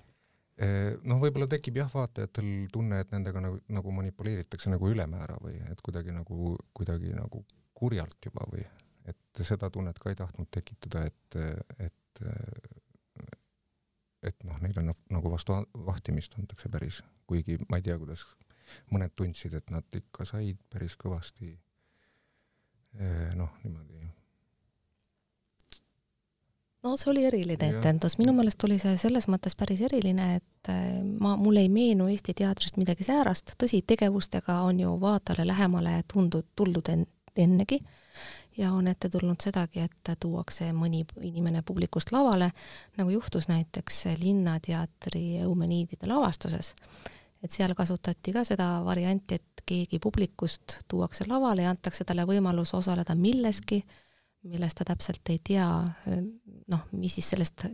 Äh, 0.62 0.96
noh, 1.04 1.20
võib-olla 1.24 1.48
tekib 1.52 1.82
jah, 1.82 1.92
vaatajatel 1.92 2.70
tunne, 2.72 3.02
et 3.04 3.12
nendega 3.16 3.44
nagu, 3.44 3.60
nagu 3.76 3.94
manipuleeritakse 4.00 4.72
nagu 4.74 4.90
ülemäära 4.92 5.38
või 5.44 5.60
et 5.72 5.82
kuidagi 5.84 6.16
nagu, 6.16 6.56
kuidagi 6.74 7.14
nagu 7.16 7.44
kurjalt 7.76 8.18
juba 8.24 8.48
või 8.52 8.64
et 9.06 9.46
seda 9.46 9.70
tunnet 9.70 10.00
ka 10.02 10.10
ei 10.10 10.18
tahtnud 10.18 10.50
tekitada, 10.52 11.06
et, 11.06 11.38
et 11.80 12.24
et 14.26 14.44
noh, 14.48 14.58
neile 14.64 14.82
nagu 14.86 15.32
vastu 15.32 15.58
vahtimist 15.86 16.38
antakse 16.40 16.72
päris, 16.72 17.02
kuigi 17.30 17.60
ma 17.70 17.80
ei 17.80 17.86
tea, 17.86 17.98
kuidas 18.02 18.26
mõned 18.94 19.14
tundsid, 19.18 19.54
et 19.60 19.70
nad 19.74 19.98
ikka 20.00 20.26
said 20.26 20.62
päris 20.72 20.96
kõvasti 20.98 21.52
äh, 22.98 23.34
noh, 23.38 23.54
niimoodi 23.64 24.02
no 26.86 26.98
see 26.98 27.12
oli 27.12 27.26
eriline 27.26 27.70
etendus, 27.74 28.18
minu 28.22 28.34
meelest 28.38 28.64
oli 28.68 28.78
see 28.82 28.94
selles 29.02 29.26
mõttes 29.32 29.58
päris 29.58 29.82
eriline, 29.88 30.36
et 30.38 30.70
äh, 30.72 31.02
ma, 31.04 31.34
mulle 31.40 31.64
ei 31.66 31.72
meenu 31.72 32.08
Eesti 32.12 32.36
teatrist 32.38 32.78
midagi 32.82 33.08
säärast, 33.08 33.56
tõsi, 33.62 33.82
tegevustega 33.88 34.62
on 34.68 34.80
ju 34.84 34.94
vaatajale 35.02 35.48
lähemale 35.50 35.98
tundud, 36.12 36.52
tuldud 36.56 36.94
en, 36.94 37.06
ennegi. 37.36 37.82
Ja 38.56 38.70
on 38.72 38.88
ette 38.88 39.10
tulnud 39.12 39.42
sedagi, 39.44 39.84
et 39.84 40.14
tuuakse 40.20 40.70
mõni 40.72 41.02
inimene 41.28 41.60
publikust 41.68 42.14
lavale, 42.16 42.54
nagu 42.96 43.12
juhtus 43.12 43.50
näiteks 43.52 44.06
Linnateatri 44.22 45.42
Eumeniidide 45.44 46.08
lavastuses. 46.08 46.74
et 47.44 47.52
seal 47.52 47.76
kasutati 47.78 48.32
ka 48.34 48.42
seda 48.48 48.82
varianti, 48.86 49.36
et 49.36 49.62
keegi 49.66 50.00
publikust 50.00 50.80
tuuakse 50.88 51.28
lavale 51.28 51.62
ja 51.62 51.70
antakse 51.70 52.04
talle 52.04 52.24
võimalus 52.26 52.72
osaleda 52.74 53.14
milleski, 53.16 53.84
millest 54.46 54.78
ta 54.80 54.86
täpselt 54.86 55.30
ei 55.34 55.40
tea, 55.44 55.68
noh, 56.72 56.86
mis 56.92 57.18
siis 57.18 57.30
sellest 57.34 57.66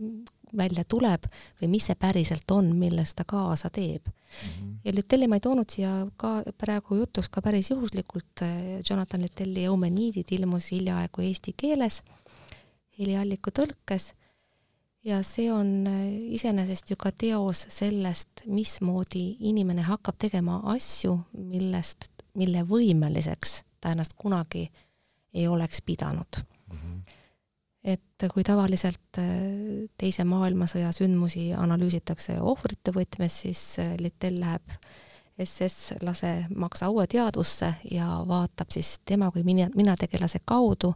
välja 0.56 0.84
tuleb 0.88 1.26
või 1.60 1.68
mis 1.72 1.88
see 1.88 1.96
päriselt 1.98 2.50
on, 2.52 2.72
milles 2.76 3.14
ta 3.16 3.24
kaasa 3.28 3.70
teeb 3.70 4.06
mm. 4.06 4.48
-hmm. 4.48 4.72
ja 4.84 4.92
Litelli 4.94 5.28
ma 5.28 5.36
ei 5.36 5.44
toonud 5.44 5.70
siia 5.70 5.92
ka 6.16 6.42
praegu 6.58 6.96
jutuks 6.96 7.28
ka 7.28 7.42
päris 7.42 7.70
juhuslikult, 7.70 8.44
Jonathan 8.88 9.22
Litelli 9.22 9.64
Eumeniidid 9.64 10.32
ilmus 10.32 10.70
hiljaaegu 10.72 11.22
eesti 11.22 11.54
keeles, 11.56 12.02
Heli 12.98 13.16
Alliku 13.16 13.50
tõlkes 13.50 14.12
ja 15.04 15.22
see 15.22 15.52
on 15.52 15.88
iseenesest 16.36 16.90
ju 16.90 16.96
ka 16.96 17.12
teos 17.12 17.66
sellest, 17.68 18.44
mismoodi 18.46 19.36
inimene 19.40 19.82
hakkab 19.82 20.16
tegema 20.18 20.60
asju, 20.74 21.18
millest, 21.32 22.08
mille 22.34 22.62
võimeliseks 22.68 23.62
ta 23.80 23.90
ennast 23.90 24.12
kunagi 24.16 24.68
ei 25.34 25.48
oleks 25.48 25.82
pidanud 25.82 26.51
mm. 26.72 26.78
Mhm. 26.78 26.98
et 27.84 28.26
kui 28.34 28.44
tavaliselt 28.46 29.18
äh, 29.18 29.86
Teise 29.98 30.24
maailmasõja 30.24 30.92
sündmusi 30.94 31.50
analüüsitakse 31.58 32.40
ohvrite 32.40 32.94
võtmes, 32.94 33.40
siis 33.44 33.62
äh, 33.82 33.96
Littell 34.00 34.40
läheb 34.40 34.76
SS 35.42 35.96
lase 36.02 36.44
maksa 36.54 36.90
uue 36.92 37.06
teadvusse 37.06 37.72
ja 37.90 38.20
vaatab 38.28 38.70
siis 38.70 39.00
tema 39.04 39.30
kui 39.30 39.42
mina, 39.42 39.66
minategelase 39.74 40.42
kaudu, 40.44 40.92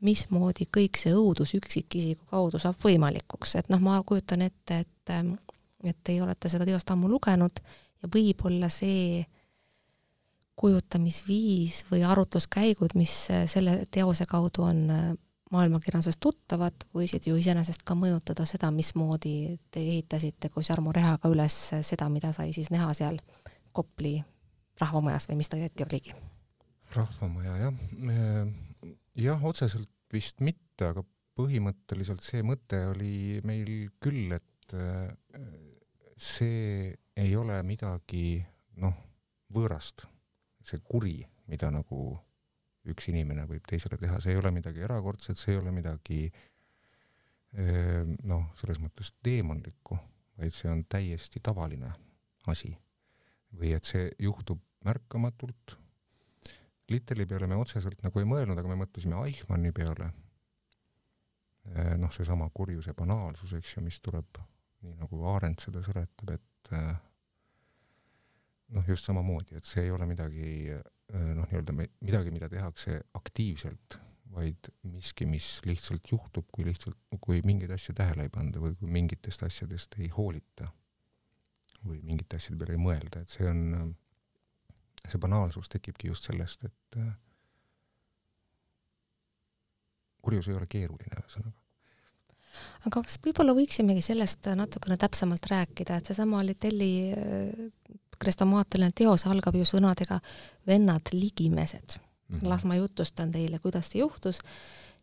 mismoodi 0.00 0.66
kõik 0.72 0.96
see 0.96 1.12
õudus 1.14 1.52
üksikisiku 1.54 2.24
kaudu 2.32 2.58
saab 2.58 2.80
võimalikuks, 2.82 3.58
et 3.60 3.68
noh, 3.68 3.82
ma 3.84 4.00
kujutan 4.06 4.42
ette, 4.48 4.80
et 4.80 5.12
ähm, 5.14 5.34
et 5.84 5.96
teie 6.04 6.22
olete 6.22 6.48
seda 6.52 6.66
teost 6.68 6.90
ammu 6.92 7.08
lugenud 7.08 7.60
ja 8.02 8.10
võib-olla 8.12 8.68
see 8.72 9.22
kujutamisviis 10.60 11.84
või 11.90 12.04
arutluskäigud, 12.04 12.94
mis 13.00 13.14
äh, 13.32 13.46
selle 13.48 13.80
teose 13.90 14.26
kaudu 14.28 14.66
on 14.68 14.82
äh, 14.92 15.10
maailmakirjanduses 15.50 16.20
tuttavad, 16.22 16.84
võisid 16.94 17.26
ju 17.26 17.36
iseenesest 17.40 17.82
ka 17.86 17.96
mõjutada 17.98 18.44
seda, 18.46 18.70
mismoodi 18.74 19.58
te 19.72 19.82
ehitasite 19.82 20.50
koos 20.52 20.70
Jarmo 20.70 20.92
Rehaga 20.94 21.30
üles 21.32 21.56
seda, 21.86 22.08
mida 22.12 22.34
sai 22.36 22.52
siis 22.56 22.70
näha 22.70 22.92
seal 22.94 23.18
Kopli 23.72 24.16
rahvamajas 24.80 25.28
või 25.30 25.40
mis 25.40 25.50
ta 25.50 25.58
õieti 25.58 25.86
oligi? 25.86 26.14
rahvamaja 26.94 27.56
jah, 27.60 27.74
jah, 29.14 29.44
otseselt 29.46 29.90
vist 30.12 30.42
mitte, 30.42 30.88
aga 30.90 31.04
põhimõtteliselt 31.38 32.24
see 32.26 32.42
mõte 32.46 32.82
oli 32.90 33.40
meil 33.46 33.92
küll, 34.02 34.34
et 34.34 34.74
äh, 34.74 35.10
see 36.18 36.90
ei 37.16 37.36
ole 37.38 37.60
midagi 37.66 38.40
noh, 38.82 38.96
võõrast 39.54 40.06
see 40.66 40.80
kuri, 40.84 41.18
mida 41.50 41.70
nagu 41.72 42.14
üks 42.90 43.10
inimene 43.12 43.44
võib 43.48 43.66
teisele 43.68 43.98
teha, 44.00 44.20
see 44.20 44.34
ei 44.34 44.40
ole 44.40 44.52
midagi 44.54 44.84
erakordset, 44.86 45.38
see 45.38 45.54
ei 45.54 45.60
ole 45.60 45.72
midagi 45.74 46.22
noh, 48.30 48.46
selles 48.58 48.78
mõttes 48.78 49.10
teemonlikku, 49.24 49.98
vaid 50.38 50.54
see 50.54 50.70
on 50.70 50.84
täiesti 50.88 51.42
tavaline 51.42 51.90
asi. 52.46 52.76
või 53.50 53.72
et 53.74 53.84
see 53.84 54.04
juhtub 54.22 54.60
märkamatult. 54.86 55.74
Litteli 56.90 57.26
peale 57.26 57.48
me 57.50 57.56
otseselt 57.58 58.02
nagu 58.02 58.20
ei 58.20 58.26
mõelnud, 58.30 58.58
aga 58.58 58.70
me 58.70 58.76
mõtlesime 58.78 59.18
Eichmanni 59.26 59.72
peale. 59.74 60.12
Noh, 61.98 62.12
seesama 62.14 62.46
kurjuse 62.54 62.94
banaalsus, 62.94 63.52
eks 63.58 63.74
ju, 63.74 63.82
mis 63.82 63.98
tuleb, 64.00 64.38
nii 64.86 64.94
nagu 65.02 65.24
Arendt 65.34 65.66
seda 65.66 65.82
seletab, 65.82 66.30
et 66.34 66.70
eh, 66.72 66.94
noh, 68.74 68.86
just 68.88 69.08
samamoodi, 69.08 69.58
et 69.58 69.68
see 69.68 69.86
ei 69.86 69.94
ole 69.94 70.06
midagi 70.08 70.46
äh, 70.74 70.82
noh, 71.36 71.46
nii-öelda 71.50 71.74
midagi, 71.76 72.32
mida 72.34 72.48
tehakse 72.50 73.00
aktiivselt, 73.18 73.98
vaid 74.30 74.70
miski, 74.86 75.26
mis 75.26 75.56
lihtsalt 75.66 76.06
juhtub, 76.12 76.46
kui 76.54 76.66
lihtsalt, 76.68 76.98
kui 77.22 77.40
mingeid 77.46 77.72
asju 77.74 77.96
tähele 77.98 78.28
ei 78.28 78.32
panda 78.32 78.62
või 78.62 78.76
kui 78.78 78.90
mingitest 78.92 79.42
asjadest 79.46 79.98
ei 79.98 80.10
hoolita 80.14 80.70
või 81.86 81.98
mingite 82.04 82.38
asjade 82.38 82.60
peale 82.60 82.76
ei 82.76 82.82
mõelda, 82.82 83.24
et 83.24 83.32
see 83.32 83.48
on, 83.48 83.94
see 85.06 85.20
banaalsus 85.22 85.70
tekibki 85.72 86.10
just 86.10 86.28
sellest, 86.28 86.68
et 86.68 87.00
äh, 87.00 87.10
kurjus 90.20 90.50
ei 90.50 90.58
ole 90.58 90.68
keeruline, 90.70 91.16
ühesõnaga. 91.22 91.56
Aga 92.88 93.02
kas 93.06 93.16
võib-olla 93.22 93.54
võiksimegi 93.56 94.02
sellest 94.04 94.50
natukene 94.58 94.98
täpsemalt 95.00 95.46
rääkida, 95.48 96.00
et 96.00 96.10
seesama 96.10 96.42
Litelli 96.44 96.92
krestomaatiline 98.20 98.92
teos 98.96 99.26
algab 99.26 99.56
ju 99.58 99.66
sõnadega 99.68 100.20
vennad 100.66 101.12
ligimesed 101.12 101.96
mm. 101.96 102.38
-hmm. 102.38 102.48
las 102.48 102.64
ma 102.64 102.76
jutustan 102.76 103.32
teile, 103.32 103.58
kuidas 103.58 103.90
see 103.90 104.00
juhtus 104.00 104.38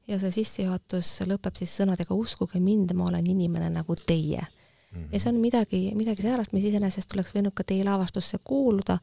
ja 0.07 0.19
see 0.19 0.31
sissejuhatus 0.31 1.09
lõpeb 1.27 1.57
siis 1.59 1.73
sõnadega 1.81 2.15
uskuge 2.15 2.59
mind, 2.63 2.93
ma 2.93 3.09
olen 3.11 3.27
inimene 3.27 3.69
nagu 3.69 3.95
teie 4.05 4.41
mm. 4.41 5.03
-hmm. 5.03 5.09
ja 5.11 5.19
see 5.19 5.33
on 5.33 5.41
midagi, 5.41 5.81
midagi 5.95 6.21
säärast, 6.21 6.53
mis 6.53 6.65
iseenesest 6.69 7.13
oleks 7.13 7.35
võinud 7.35 7.53
ka 7.53 7.63
teie 7.63 7.83
lavastusse 7.83 8.39
kuuluda, 8.43 8.99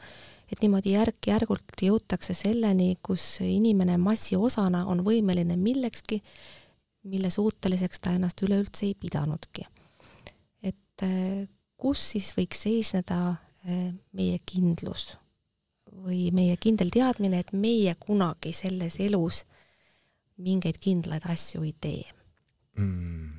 et 0.53 0.63
niimoodi 0.63 0.95
järk-järgult 0.97 1.83
jõutakse 1.83 2.35
selleni, 2.35 2.97
kus 3.03 3.41
inimene 3.41 3.97
massi 3.97 4.37
osana 4.37 4.87
on 4.87 5.05
võimeline 5.05 5.57
millekski, 5.57 6.23
mille 7.05 7.31
suuteliseks 7.31 8.01
ta 8.01 8.15
ennast 8.17 8.43
üleüldse 8.43 8.87
ei 8.87 8.95
pidanudki. 8.95 9.67
et 10.63 11.03
eh, 11.03 11.49
kus 11.77 12.11
siis 12.11 12.31
võiks 12.37 12.63
seisneda 12.65 13.37
meie 13.65 14.41
kindlus 14.45 15.15
või 16.05 16.29
meie 16.35 16.57
kindel 16.61 16.91
teadmine, 16.93 17.41
et 17.41 17.53
meie 17.57 17.95
kunagi 18.01 18.53
selles 18.53 18.99
elus 19.01 19.45
mingeid 20.43 20.81
kindlaid 20.83 21.27
asju 21.31 21.63
ei 21.63 21.75
tee. 21.81 22.05
Mm.. 22.75 23.31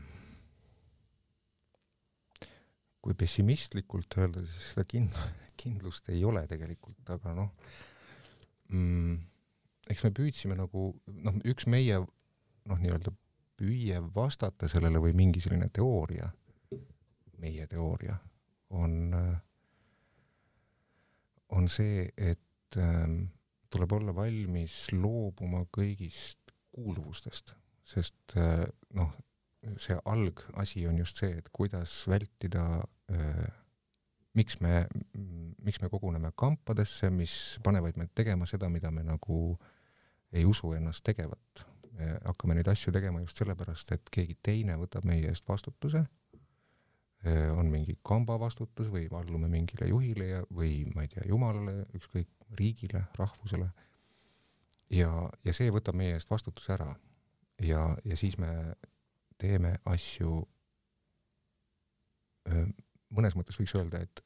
kui 3.05 3.13
pessimistlikult 3.13 4.15
öelda, 4.17 4.41
siis 4.49 4.71
seda 4.71 4.85
kind-, 4.89 5.17
kindlust 5.61 6.07
ei 6.09 6.23
ole 6.25 6.41
tegelikult, 6.49 7.03
aga 7.13 7.35
noh 7.37 7.51
mm,, 8.71 9.19
eks 9.91 10.05
me 10.07 10.11
püüdsime 10.15 10.57
nagu 10.57 10.87
noh, 11.11 11.35
üks 11.45 11.67
meie 11.69 11.99
noh, 11.99 12.79
nii-öelda 12.79 13.13
püüe 13.59 13.99
vastata 14.15 14.71
sellele 14.71 15.03
või 15.03 15.13
mingi 15.13 15.43
selline 15.43 15.67
teooria, 15.75 16.31
meie 17.43 17.67
teooria 17.69 18.17
on 18.73 19.13
äh, 19.13 19.35
on 21.55 21.69
see, 21.71 22.07
et 22.17 22.77
ähm, 22.77 23.21
tuleb 23.71 23.91
olla 23.97 24.15
valmis 24.15 24.85
loobuma 24.93 25.65
kõigist 25.73 26.53
kuuluvustest, 26.75 27.55
sest 27.85 28.35
äh, 28.39 28.65
noh, 28.97 29.13
see 29.81 29.97
algasi 30.05 30.85
on 30.89 30.99
just 31.01 31.21
see, 31.21 31.37
et 31.39 31.47
kuidas 31.55 32.03
vältida 32.11 32.65
äh, 33.11 33.45
miks 34.35 34.59
me, 34.61 34.83
miks 35.63 35.79
me 35.81 35.89
koguneme 35.89 36.31
kampadesse, 36.35 37.09
mis 37.13 37.35
panevad 37.63 37.97
meid 37.99 38.11
tegema 38.15 38.47
seda, 38.49 38.69
mida 38.69 38.91
me 38.91 39.05
nagu 39.07 39.39
ei 40.35 40.45
usu 40.45 40.73
ennast 40.75 41.05
tegevat. 41.05 41.65
me 41.95 42.17
hakkame 42.25 42.57
neid 42.57 42.67
asju 42.67 42.91
tegema 42.91 43.21
just 43.21 43.39
sellepärast, 43.39 43.93
et 43.95 44.09
keegi 44.11 44.33
teine 44.43 44.75
võtab 44.75 45.05
meie 45.07 45.29
eest 45.31 45.45
vastutuse 45.47 46.01
on 47.57 47.69
mingi 47.71 47.97
kamba 48.05 48.37
vastutus 48.39 48.89
või 48.93 49.07
allume 49.11 49.49
mingile 49.49 49.87
juhile 49.89 50.27
ja, 50.27 50.41
või 50.53 50.85
ma 50.93 51.05
ei 51.05 51.09
tea, 51.09 51.23
jumalale, 51.29 51.85
ükskõik, 51.97 52.29
riigile, 52.59 53.05
rahvusele. 53.17 53.69
ja, 54.93 55.09
ja 55.43 55.53
see 55.53 55.71
võtab 55.73 55.97
meie 55.97 56.13
eest 56.13 56.29
vastutuse 56.29 56.73
ära. 56.73 56.95
ja, 57.61 57.97
ja 58.05 58.17
siis 58.17 58.37
me 58.37 58.75
teeme 59.37 59.77
asju, 59.85 60.47
äh, 62.49 62.67
mõnes 63.09 63.35
mõttes 63.35 63.57
võiks 63.59 63.75
öelda, 63.75 64.01
et, 64.01 64.21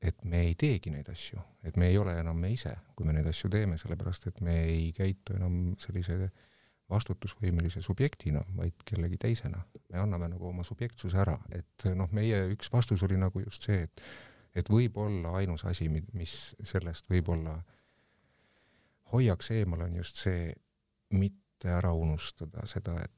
et 0.00 0.24
me 0.24 0.42
ei 0.48 0.54
teegi 0.54 0.90
neid 0.90 1.08
asju, 1.08 1.40
et 1.62 1.76
me 1.76 1.88
ei 1.88 1.98
ole 1.98 2.18
enam 2.20 2.36
me 2.36 2.50
ise, 2.52 2.74
kui 2.96 3.06
me 3.06 3.12
neid 3.12 3.26
asju 3.26 3.50
teeme, 3.50 3.78
sellepärast 3.78 4.26
et 4.26 4.40
me 4.40 4.58
ei 4.64 4.92
käitu 4.96 5.38
enam 5.38 5.76
sellise 5.78 6.18
äh, 6.24 6.44
vastutusvõimelise 6.90 7.82
subjektina, 7.82 8.44
vaid 8.56 8.84
kellegi 8.86 9.18
teisena. 9.18 9.64
me 9.92 9.98
anname 9.98 10.28
nagu 10.28 10.48
oma 10.48 10.64
subjektsuse 10.64 11.18
ära, 11.18 11.38
et 11.50 11.88
noh, 11.94 12.10
meie 12.12 12.44
üks 12.54 12.70
vastus 12.72 13.02
oli 13.02 13.18
nagu 13.18 13.40
just 13.40 13.66
see, 13.68 13.82
et 13.82 14.02
et 14.56 14.70
võib-olla 14.72 15.34
ainus 15.36 15.66
asi, 15.68 15.88
mis 15.88 16.54
sellest 16.64 17.10
võib-olla 17.12 17.58
hoiaks 19.12 19.50
eemal, 19.52 19.82
on 19.84 19.98
just 19.98 20.16
see 20.16 20.48
mitte 21.12 21.68
ära 21.68 21.92
unustada 21.92 22.64
seda, 22.66 22.96
et 23.04 23.12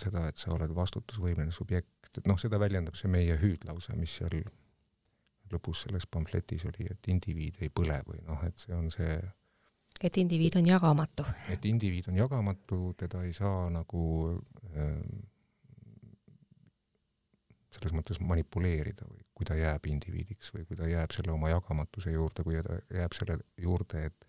seda, 0.00 0.26
et 0.28 0.40
sa 0.40 0.50
oled 0.54 0.72
vastutusvõimeline 0.74 1.52
subjekt, 1.54 2.10
et 2.16 2.26
noh, 2.26 2.38
seda 2.40 2.58
väljendab 2.60 2.96
see 2.98 3.10
meie 3.12 3.36
hüüdlause, 3.40 3.94
mis 3.98 4.16
seal 4.18 4.40
lõpus 5.50 5.84
selles 5.84 6.06
pamfletis 6.06 6.64
oli, 6.70 6.86
et 6.90 7.08
indiviid 7.10 7.60
ei 7.60 7.70
põle 7.74 8.00
või 8.06 8.22
noh, 8.26 8.42
et 8.46 8.58
see 8.58 8.74
on 8.74 8.90
see 8.94 9.18
et 10.04 10.16
indiviid 10.16 10.56
on 10.56 10.66
jagamatu. 10.66 11.26
et 11.52 11.64
indiviid 11.64 12.08
on 12.08 12.16
jagamatu, 12.16 12.94
teda 12.96 13.22
ei 13.26 13.32
saa 13.36 13.68
nagu 13.70 14.04
äh, 14.76 14.96
selles 17.70 17.94
mõttes 17.94 18.20
manipuleerida 18.24 19.06
või 19.06 19.22
kui 19.34 19.46
ta 19.48 19.56
jääb 19.56 19.86
indiviidiks 19.88 20.52
või 20.54 20.66
kui 20.68 20.76
ta 20.76 20.88
jääb 20.90 21.14
selle 21.14 21.32
oma 21.32 21.52
jagamatuse 21.52 22.12
juurde, 22.12 22.44
kui 22.44 22.58
ta 22.66 22.80
jääb 22.92 23.16
selle 23.16 23.38
juurde, 23.56 24.06
et 24.10 24.26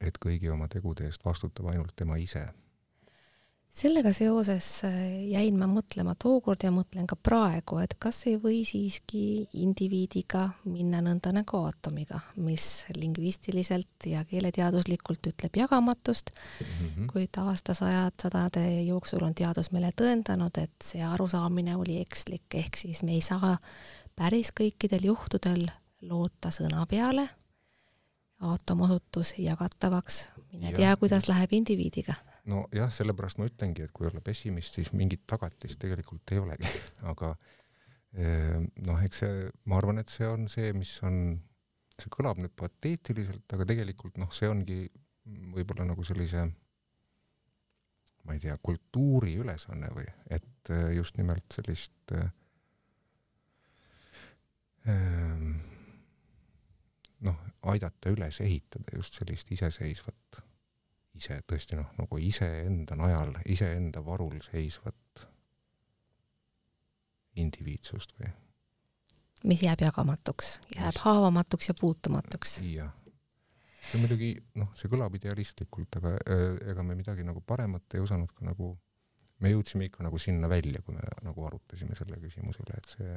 et 0.00 0.16
kõigi 0.16 0.48
oma 0.48 0.64
tegude 0.72 1.04
eest 1.04 1.24
vastutab 1.24 1.66
ainult 1.68 1.92
tema 1.96 2.16
ise 2.16 2.46
sellega 3.70 4.12
seoses 4.12 4.66
äh, 4.84 4.94
jäin 5.30 5.58
ma 5.58 5.68
mõtlema 5.70 6.16
tookord 6.18 6.64
ja 6.64 6.72
mõtlen 6.74 7.06
ka 7.08 7.16
praegu, 7.16 7.78
et 7.82 7.94
kas 8.02 8.24
ei 8.30 8.36
või 8.42 8.62
siiski 8.66 9.46
indiviidiga 9.62 10.46
minna 10.66 11.00
nõnda 11.04 11.32
nagu 11.34 11.62
aatomiga, 11.64 12.20
mis 12.42 12.86
lingvistiliselt 12.96 14.08
ja 14.10 14.24
keeleteaduslikult 14.28 15.30
ütleb 15.32 15.60
jagamatust 15.62 16.32
mm, 16.34 16.66
-hmm. 16.66 17.10
kuid 17.12 17.40
aastasajad, 17.42 18.16
sadade 18.22 18.64
jooksul 18.82 19.22
on 19.24 19.34
teadus 19.34 19.70
meile 19.70 19.92
tõendanud, 19.96 20.58
et 20.58 20.74
see 20.84 21.02
arusaamine 21.06 21.76
oli 21.76 22.00
ekslik, 22.00 22.48
ehk 22.54 22.76
siis 22.76 23.02
me 23.02 23.14
ei 23.18 23.22
saa 23.24 23.56
päris 24.16 24.50
kõikidel 24.50 25.06
juhtudel 25.12 25.68
loota 26.02 26.50
sõna 26.50 26.82
peale, 26.88 27.28
aatom 28.40 28.80
osutus 28.80 29.34
jagatavaks, 29.38 30.26
mine 30.52 30.72
tea, 30.72 30.96
kuidas 30.96 31.28
läheb 31.28 31.52
indiviidiga. 31.52 32.14
Nojah, 32.50 32.90
sellepärast 32.94 33.40
ma 33.40 33.48
ütlengi, 33.48 33.86
et 33.86 33.94
kui 33.96 34.08
olla 34.08 34.22
pessimist, 34.24 34.76
siis 34.78 34.92
mingit 34.96 35.26
tagatist 35.30 35.80
tegelikult 35.82 36.34
ei 36.34 36.42
olegi, 36.42 36.72
aga 37.12 37.34
eh, 38.14 38.58
noh, 38.86 39.04
eks 39.06 39.22
see, 39.24 39.46
ma 39.70 39.78
arvan, 39.80 40.02
et 40.02 40.12
see 40.12 40.28
on 40.28 40.48
see, 40.52 40.72
mis 40.76 40.96
on, 41.06 41.38
see 41.96 42.12
kõlab 42.12 42.40
nüüd 42.42 42.54
pateetiliselt, 42.58 43.46
aga 43.56 43.68
tegelikult 43.68 44.20
noh, 44.20 44.32
see 44.34 44.50
ongi 44.50 44.82
võib-olla 45.54 45.86
nagu 45.92 46.04
sellise 46.06 46.48
ma 48.24 48.36
ei 48.36 48.42
tea, 48.42 48.56
kultuuri 48.62 49.34
ülesanne 49.40 49.88
või, 49.94 50.06
et 50.30 50.72
eh, 50.74 50.90
just 50.98 51.16
nimelt 51.20 51.56
sellist 51.56 52.14
eh, 52.16 52.28
ehm, 54.92 55.54
noh, 57.26 57.40
aidata 57.72 58.12
üles 58.12 58.40
ehitada 58.44 58.96
just 58.96 59.18
sellist 59.20 59.50
iseseisvat 59.52 60.42
ise 61.18 61.40
tõesti 61.46 61.78
noh, 61.78 61.90
nagu 61.98 62.18
iseenda 62.22 62.96
najal, 62.98 63.34
iseenda 63.50 64.04
varul 64.04 64.38
seisvat 64.44 65.26
indiviidsust 67.40 68.14
või 68.18 68.30
mis 69.44 69.62
jääb 69.64 69.80
jagamatuks, 69.80 70.58
jääb 70.76 70.94
Mis- 70.94 71.02
haavamatuks 71.04 71.68
ja 71.68 71.74
puutumatuks. 71.80 72.60
jah. 72.60 72.92
see 73.90 74.00
muidugi 74.00 74.34
noh, 74.60 74.68
see 74.76 74.90
kõlab 74.92 75.14
idealistlikult, 75.16 75.96
aga 75.96 76.14
äh, 76.28 76.56
ega 76.72 76.82
me 76.86 76.94
midagi 76.94 77.24
nagu 77.26 77.40
paremat 77.40 77.96
ei 77.96 78.02
osanud 78.04 78.32
ka 78.36 78.44
nagu, 78.44 78.74
me 79.40 79.52
jõudsime 79.52 79.88
ikka 79.88 80.04
nagu 80.04 80.18
sinna 80.18 80.48
välja, 80.48 80.82
kui 80.84 80.94
me 80.94 81.06
nagu 81.24 81.46
arutasime 81.46 81.96
selle 81.98 82.20
küsimuse 82.20 82.62
üle, 82.66 82.76
et 82.76 82.92
see, 82.92 83.16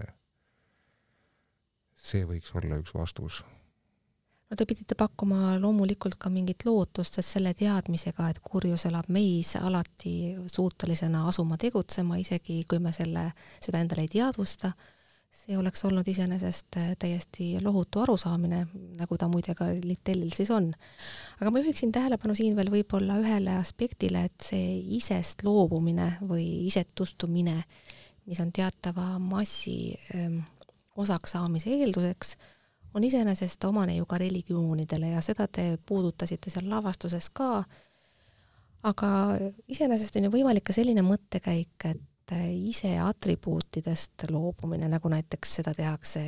see 2.09 2.23
võiks 2.29 2.55
olla 2.55 2.79
üks 2.79 2.95
vastus. 2.95 3.43
No 4.53 4.57
te 4.57 4.67
pidite 4.69 4.93
pakkuma 4.93 5.55
loomulikult 5.57 6.19
ka 6.21 6.29
mingit 6.29 6.61
lootust, 6.67 7.17
sest 7.17 7.39
selle 7.39 7.55
teadmisega, 7.57 8.27
et 8.29 8.41
kurjus 8.45 8.85
elab 8.85 9.09
meis 9.13 9.55
alati 9.57 10.35
suutelisena 10.45 11.23
asuma 11.31 11.57
tegutsema, 11.57 12.19
isegi 12.21 12.59
kui 12.69 12.81
me 12.83 12.93
selle, 12.93 13.31
seda 13.63 13.81
endale 13.81 14.05
ei 14.05 14.11
teadvusta, 14.13 14.69
see 15.33 15.57
oleks 15.57 15.81
olnud 15.89 16.05
iseenesest 16.07 16.77
äh, 16.77 16.93
täiesti 17.01 17.49
lohutu 17.65 18.03
arusaamine, 18.03 18.61
nagu 18.99 19.17
ta 19.17 19.25
muide 19.31 19.57
ka 19.57 19.71
Litellil 19.73 20.29
siis 20.37 20.53
on. 20.53 20.69
aga 21.41 21.49
ma 21.49 21.63
juhiksin 21.63 21.91
tähelepanu 21.95 22.37
siin 22.37 22.53
veel 22.55 22.69
võib-olla 22.69 23.17
ühele 23.23 23.57
aspektile, 23.57 24.27
et 24.29 24.49
see 24.53 24.77
isest 24.99 25.41
loobumine 25.47 26.19
või 26.21 26.45
isetustumine, 26.69 27.63
mis 28.29 28.39
on 28.45 28.53
teatava 28.53 29.15
massi 29.17 29.95
ähm, 30.13 30.43
osaks 30.93 31.33
saamise 31.33 31.73
eelduseks, 31.73 32.37
on 32.93 33.03
iseenesest 33.03 33.63
omane 33.63 33.95
ju 33.95 34.05
ka 34.05 34.17
religioonidele 34.21 35.13
ja 35.15 35.21
seda 35.21 35.47
te 35.47 35.77
puudutasite 35.85 36.49
seal 36.53 36.69
lavastuses 36.69 37.29
ka, 37.33 37.63
aga 38.83 39.11
iseenesest 39.67 40.19
on 40.19 40.27
ju 40.27 40.33
võimalik 40.33 40.67
ka 40.69 40.75
selline 40.75 41.03
mõttekäik, 41.05 41.87
et 41.89 42.35
ise 42.53 42.95
atribuutidest 43.03 44.27
loobumine, 44.31 44.87
nagu 44.89 45.09
näiteks 45.11 45.57
seda 45.59 45.73
tehakse 45.77 46.23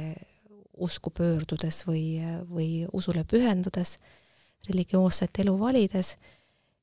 usku 0.76 1.12
pöördudes 1.16 1.86
või, 1.88 2.20
või 2.50 2.70
usule 2.94 3.24
pühendudes, 3.24 3.96
religioosset 4.68 5.40
elu 5.44 5.54
valides, 5.60 6.16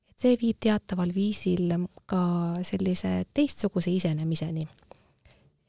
et 0.09 0.25
see 0.25 0.37
viib 0.39 0.57
teataval 0.63 1.11
viisil 1.13 1.75
ka 2.09 2.23
sellise 2.65 3.25
teistsuguse 3.33 3.91
isenemiseni. 3.91 4.67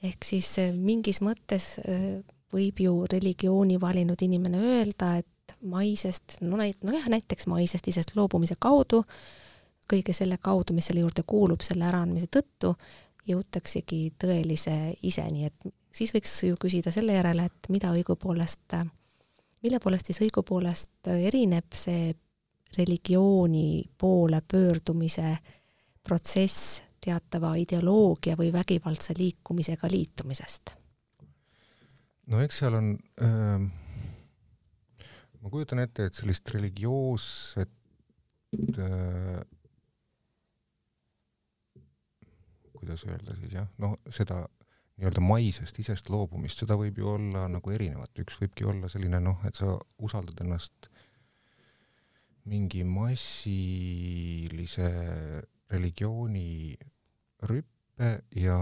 ehk 0.04 0.24
siis 0.24 0.48
mingis 0.76 1.20
mõttes 1.24 1.78
võib 2.54 2.80
ju 2.80 2.94
religiooni 3.10 3.78
valinud 3.80 4.20
inimene 4.22 4.60
öelda, 4.62 5.16
et 5.20 5.56
maisest, 5.66 6.38
no 6.46 6.58
näit-, 6.60 6.82
nojah, 6.86 7.08
näiteks 7.12 7.48
maisest 7.50 7.88
isest 7.90 8.14
loobumise 8.16 8.56
kaudu, 8.60 9.02
kõige 9.90 10.14
selle 10.16 10.38
kaudu, 10.40 10.76
mis 10.76 10.88
selle 10.88 11.04
juurde 11.04 11.24
kuulub, 11.26 11.64
selle 11.64 11.88
äraandmise 11.88 12.30
tõttu, 12.32 12.74
jõutaksegi 13.28 14.14
tõelise 14.20 14.76
iseni, 15.02 15.48
et 15.48 15.72
siis 15.94 16.12
võiks 16.14 16.34
ju 16.48 16.58
küsida 16.60 16.92
selle 16.92 17.16
järele, 17.16 17.48
et 17.48 17.70
mida 17.72 17.92
õigupoolest, 17.94 18.76
mille 19.64 19.80
poolest 19.80 20.10
siis 20.10 20.20
õigupoolest 20.26 21.12
erineb 21.14 21.76
see 21.76 22.12
religiooni 22.76 23.84
poole 23.98 24.40
pöördumise 24.52 25.36
protsess 26.04 26.82
teatava 27.04 27.54
ideoloogia 27.60 28.36
või 28.36 28.50
vägivaldse 28.52 29.16
liikumisega 29.18 29.88
liitumisest? 29.92 30.74
No 32.30 32.44
eks 32.44 32.62
seal 32.62 32.78
on 32.78 32.92
äh,, 33.24 33.66
ma 35.40 35.52
kujutan 35.52 35.82
ette, 35.84 36.08
et 36.08 36.16
sellist 36.16 36.54
religioosset 36.54 37.74
äh, 38.78 39.42
kuidas 42.84 43.06
öelda 43.08 43.32
siis 43.38 43.54
jah, 43.54 43.68
noh, 43.80 43.94
seda 44.12 44.42
nii-öelda 44.94 45.22
maisest 45.24 45.78
isest 45.82 46.10
loobumist, 46.12 46.60
seda 46.60 46.76
võib 46.78 46.98
ju 47.00 47.08
olla 47.16 47.46
nagu 47.50 47.72
erinevat, 47.74 48.12
üks 48.22 48.36
võibki 48.42 48.66
olla 48.68 48.90
selline 48.92 49.18
noh, 49.22 49.40
et 49.48 49.56
sa 49.58 49.66
usaldad 50.04 50.38
ennast 50.44 50.90
mingi 52.50 52.82
massilise 52.86 54.88
religiooni 55.72 56.76
rüppe 57.48 58.10
ja 58.38 58.58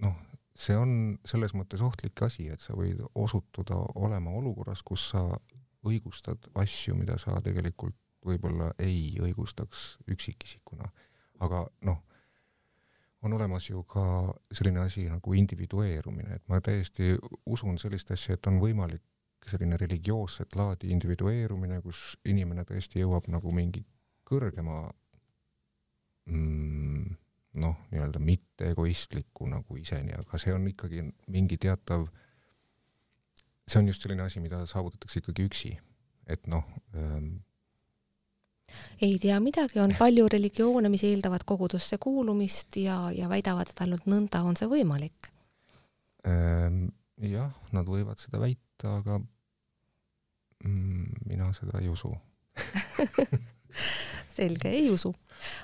noh, 0.00 0.16
see 0.54 0.76
on 0.78 1.18
selles 1.26 1.54
mõttes 1.54 1.82
ohtlik 1.82 2.22
asi, 2.22 2.48
et 2.52 2.62
sa 2.62 2.76
võid 2.78 3.02
osutuda 3.14 3.76
olema 3.98 4.30
olukorras, 4.38 4.82
kus 4.86 5.10
sa 5.10 5.24
õigustad 5.84 6.48
asju, 6.60 6.96
mida 6.96 7.18
sa 7.20 7.40
tegelikult 7.44 7.96
võib-olla 8.24 8.70
ei 8.80 9.16
õigustaks 9.20 9.98
üksikisikuna. 10.08 10.88
aga 11.44 11.64
noh, 11.84 11.98
on 13.26 13.32
olemas 13.32 13.66
ju 13.68 13.82
ka 13.82 14.04
selline 14.52 14.84
asi 14.84 15.08
nagu 15.10 15.34
individueerumine, 15.34 16.38
et 16.38 16.44
ma 16.48 16.60
täiesti 16.60 17.16
usun 17.46 17.78
sellist 17.78 18.10
asja, 18.14 18.36
et 18.36 18.46
on 18.46 18.60
võimalik 18.62 19.02
selline 19.48 19.76
religioosset 19.76 20.54
laadi 20.56 20.88
individueerumine, 20.94 21.80
kus 21.84 22.14
inimene 22.24 22.64
tõesti 22.64 23.02
jõuab 23.02 23.28
nagu 23.32 23.52
mingi 23.52 23.82
kõrgema 24.24 24.86
mm, 26.30 26.83
noh, 27.60 27.76
nii-öelda 27.92 28.20
mitte 28.22 28.70
egoistliku 28.72 29.46
nagu 29.50 29.78
iseni, 29.78 30.14
aga 30.18 30.38
see 30.40 30.54
on 30.54 30.66
ikkagi 30.70 31.04
mingi 31.32 31.58
teatav, 31.60 32.06
see 33.68 33.80
on 33.80 33.90
just 33.90 34.04
selline 34.04 34.24
asi, 34.26 34.42
mida 34.42 34.64
saavutatakse 34.70 35.22
ikkagi 35.22 35.48
üksi. 35.48 35.74
et 36.26 36.46
noh 36.48 36.64
ähm,, 36.96 37.44
ei 39.04 39.18
tea 39.20 39.36
midagi, 39.44 39.78
on 39.82 39.92
palju 39.98 40.28
religioone, 40.32 40.88
mis 40.88 41.04
eeldavad 41.04 41.44
kogudusse 41.44 41.98
kuulumist 42.00 42.78
ja, 42.80 43.10
ja 43.12 43.28
väidavad, 43.28 43.70
et 43.70 43.82
ainult 43.84 44.06
nõnda 44.08 44.40
on 44.42 44.56
see 44.56 44.68
võimalik. 44.70 45.30
ähm, 46.26 46.86
jah, 47.20 47.52
nad 47.72 47.88
võivad 47.88 48.22
seda 48.22 48.40
väita, 48.40 48.98
aga 49.02 49.20
mm, 50.64 51.26
mina 51.28 51.52
seda 51.56 51.82
ei 51.82 51.92
usu 51.92 52.14
selge, 54.34 54.70
ei 54.70 54.90
usu. 54.90 55.14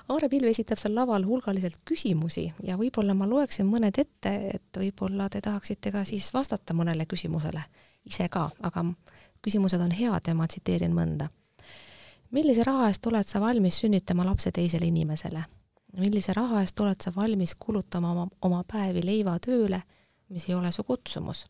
Aare 0.09 0.29
Pilv 0.29 0.51
esitab 0.51 0.79
seal 0.79 0.95
laval 0.95 1.25
hulgaliselt 1.25 1.79
küsimusi 1.89 2.51
ja 2.67 2.77
võib-olla 2.77 3.15
ma 3.17 3.29
loeksin 3.29 3.69
mõned 3.71 3.97
ette, 4.03 4.33
et 4.57 4.77
võib-olla 4.77 5.29
te 5.31 5.41
tahaksite 5.41 5.93
ka 5.95 6.05
siis 6.05 6.29
vastata 6.35 6.75
mõnele 6.77 7.07
küsimusele 7.09 7.63
ise 8.07 8.29
ka, 8.33 8.49
aga 8.63 8.85
küsimused 9.45 9.81
on 9.81 9.93
head 9.95 10.29
ja 10.29 10.35
ma 10.35 10.49
tsiteerin 10.49 10.95
mõnda. 10.95 11.29
millise 12.31 12.65
raha 12.65 12.89
eest 12.89 13.07
oled 13.07 13.27
sa 13.27 13.41
valmis 13.41 13.81
sünnitama 13.81 14.25
lapse 14.25 14.53
teisele 14.53 14.87
inimesele? 14.87 15.45
millise 15.99 16.33
raha 16.37 16.61
eest 16.61 16.81
oled 16.81 17.01
sa 17.01 17.13
valmis 17.17 17.55
kulutama 17.55 18.13
oma, 18.13 18.29
oma 18.43 18.65
päevi 18.65 19.03
leivatööle, 19.05 19.83
mis 20.29 20.49
ei 20.49 20.55
ole 20.55 20.73
su 20.73 20.85
kutsumus? 20.85 21.47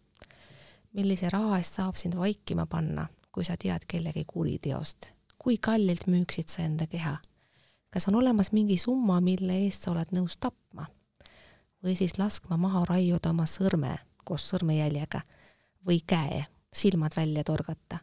millise 0.93 1.31
raha 1.31 1.59
eest 1.59 1.75
saab 1.75 1.97
sind 1.97 2.17
vaikima 2.17 2.67
panna, 2.67 3.07
kui 3.33 3.45
sa 3.45 3.57
tead 3.57 3.87
kellegi 3.87 4.25
kuriteost? 4.27 5.20
Kui 5.43 5.57
kallilt 5.59 6.07
müüksid 6.07 6.49
sa 6.49 6.63
enda 6.63 6.87
keha? 6.87 7.17
kas 7.91 8.07
on 8.09 8.15
olemas 8.15 8.53
mingi 8.53 8.77
summa, 8.79 9.21
mille 9.21 9.57
eest 9.65 9.83
sa 9.87 9.95
oled 9.95 10.13
nõus 10.15 10.37
tapma? 10.37 10.87
või 11.83 11.97
siis 11.97 12.19
laskma 12.19 12.59
maha 12.61 12.85
raiuda 12.89 13.33
oma 13.33 13.47
sõrme 13.49 13.97
koos 14.25 14.47
sõrmejäljega 14.53 15.23
või 15.87 16.03
käe, 16.07 16.45
silmad 16.73 17.17
välja 17.17 17.45
torgata? 17.45 17.99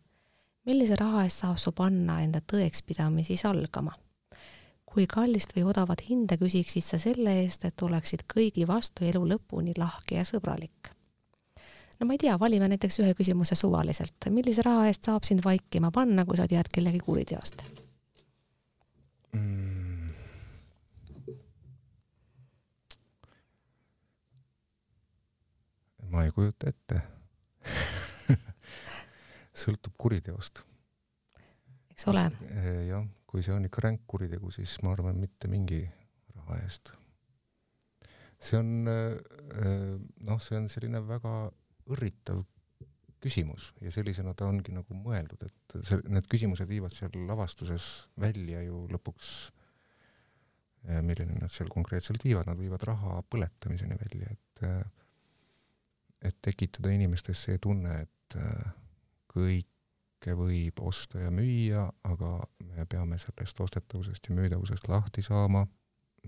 millise 0.66 0.98
raha 1.00 1.24
eest 1.28 1.46
saab 1.46 1.62
su 1.62 1.72
panna 1.72 2.20
enda 2.26 2.42
tõekspidamisi 2.42 3.38
salgama? 3.38 3.94
kui 4.86 5.06
kallist 5.08 5.54
või 5.56 5.68
odavat 5.70 6.02
hinda 6.10 6.40
küsiksid 6.42 6.84
sa 6.84 6.98
selle 6.98 7.42
eest, 7.44 7.66
et 7.66 7.82
oleksid 7.82 8.26
kõigi 8.34 8.66
vastu 8.68 9.06
elu 9.06 9.22
lõpuni 9.36 9.78
lahke 9.78 10.18
ja 10.18 10.26
sõbralik? 10.26 10.97
No 12.00 12.06
ma 12.06 12.14
ei 12.14 12.22
tea, 12.22 12.36
valime 12.40 12.70
näiteks 12.72 13.00
ühe 13.02 13.14
küsimuse 13.18 13.56
suvaliselt. 13.58 14.30
millise 14.34 14.66
raha 14.66 14.88
eest 14.92 15.10
saab 15.10 15.26
sind 15.28 15.44
vaikima 15.46 15.92
panna, 15.92 16.26
kui 16.26 16.38
sa 16.38 16.48
tead 16.50 16.70
kellegi 16.74 17.02
kuriteost? 17.04 17.64
mm. 19.34 20.14
ma 26.12 26.24
ei 26.24 26.32
kujuta 26.36 26.70
ette 26.72 27.02
sõltub 29.64 29.98
kuriteost. 29.98 30.64
eks 31.92 32.10
ole. 32.14 32.30
jah, 32.88 33.06
kui 33.28 33.44
see 33.46 33.56
on 33.56 33.66
ikka 33.68 33.84
ränk 33.90 34.06
kuritegu, 34.08 34.54
siis 34.54 34.78
ma 34.86 34.94
arvan, 34.94 35.18
mitte 35.20 35.50
mingi 35.52 35.82
raha 36.38 36.62
eest. 36.62 36.94
see 38.40 38.60
on 38.62 38.84
noh, 38.86 40.42
see 40.44 40.62
on 40.62 40.70
selline 40.70 41.02
väga 41.08 41.40
õrritav 41.94 42.44
küsimus 43.24 43.72
ja 43.82 43.92
sellisena 43.94 44.34
ta 44.38 44.48
ongi 44.48 44.74
nagu 44.76 44.98
mõeldud, 44.98 45.42
et 45.48 45.78
see, 45.86 46.02
need 46.12 46.28
küsimused 46.30 46.70
viivad 46.70 46.94
seal 46.96 47.16
lavastuses 47.28 47.88
välja 48.20 48.62
ju 48.66 48.84
lõpuks, 48.94 49.32
milline 51.04 51.40
nad 51.42 51.52
seal 51.52 51.72
konkreetselt 51.74 52.24
viivad, 52.24 52.48
nad 52.48 52.60
viivad 52.60 52.84
raha 52.88 53.22
põletamiseni 53.30 53.98
välja, 54.04 54.36
et 54.36 54.64
et 56.26 56.38
tekitada 56.42 56.90
inimestes 56.90 57.44
see 57.46 57.60
tunne, 57.62 58.00
et 58.02 58.38
kõike 59.30 60.34
võib 60.38 60.80
osta 60.82 61.22
ja 61.22 61.34
müüa, 61.34 61.84
aga 62.10 62.32
me 62.74 62.86
peame 62.90 63.20
sellest 63.22 63.60
ostetavusest 63.66 64.30
ja 64.30 64.38
müüdavusest 64.38 64.90
lahti 64.90 65.22
saama 65.26 65.66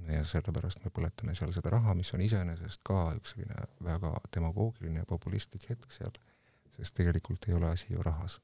ja 0.10 0.24
sellepärast 0.26 0.84
me 0.84 0.92
põletame 0.94 1.36
seal 1.36 1.52
seda 1.54 1.74
raha, 1.76 1.94
mis 1.98 2.14
on 2.14 2.22
iseenesest 2.26 2.82
ka 2.88 3.10
üks 3.18 3.36
selline 3.36 3.68
väga 3.86 4.16
demagoogiline 4.36 5.04
ja 5.04 5.10
populistlik 5.10 5.70
hetk 5.70 5.92
seal 5.94 6.14
sest 6.80 7.00
tegelikult 7.00 7.48
ei 7.50 7.58
ole 7.58 7.72
asi 7.74 7.94
ju 7.94 8.04
rahas. 8.04 8.40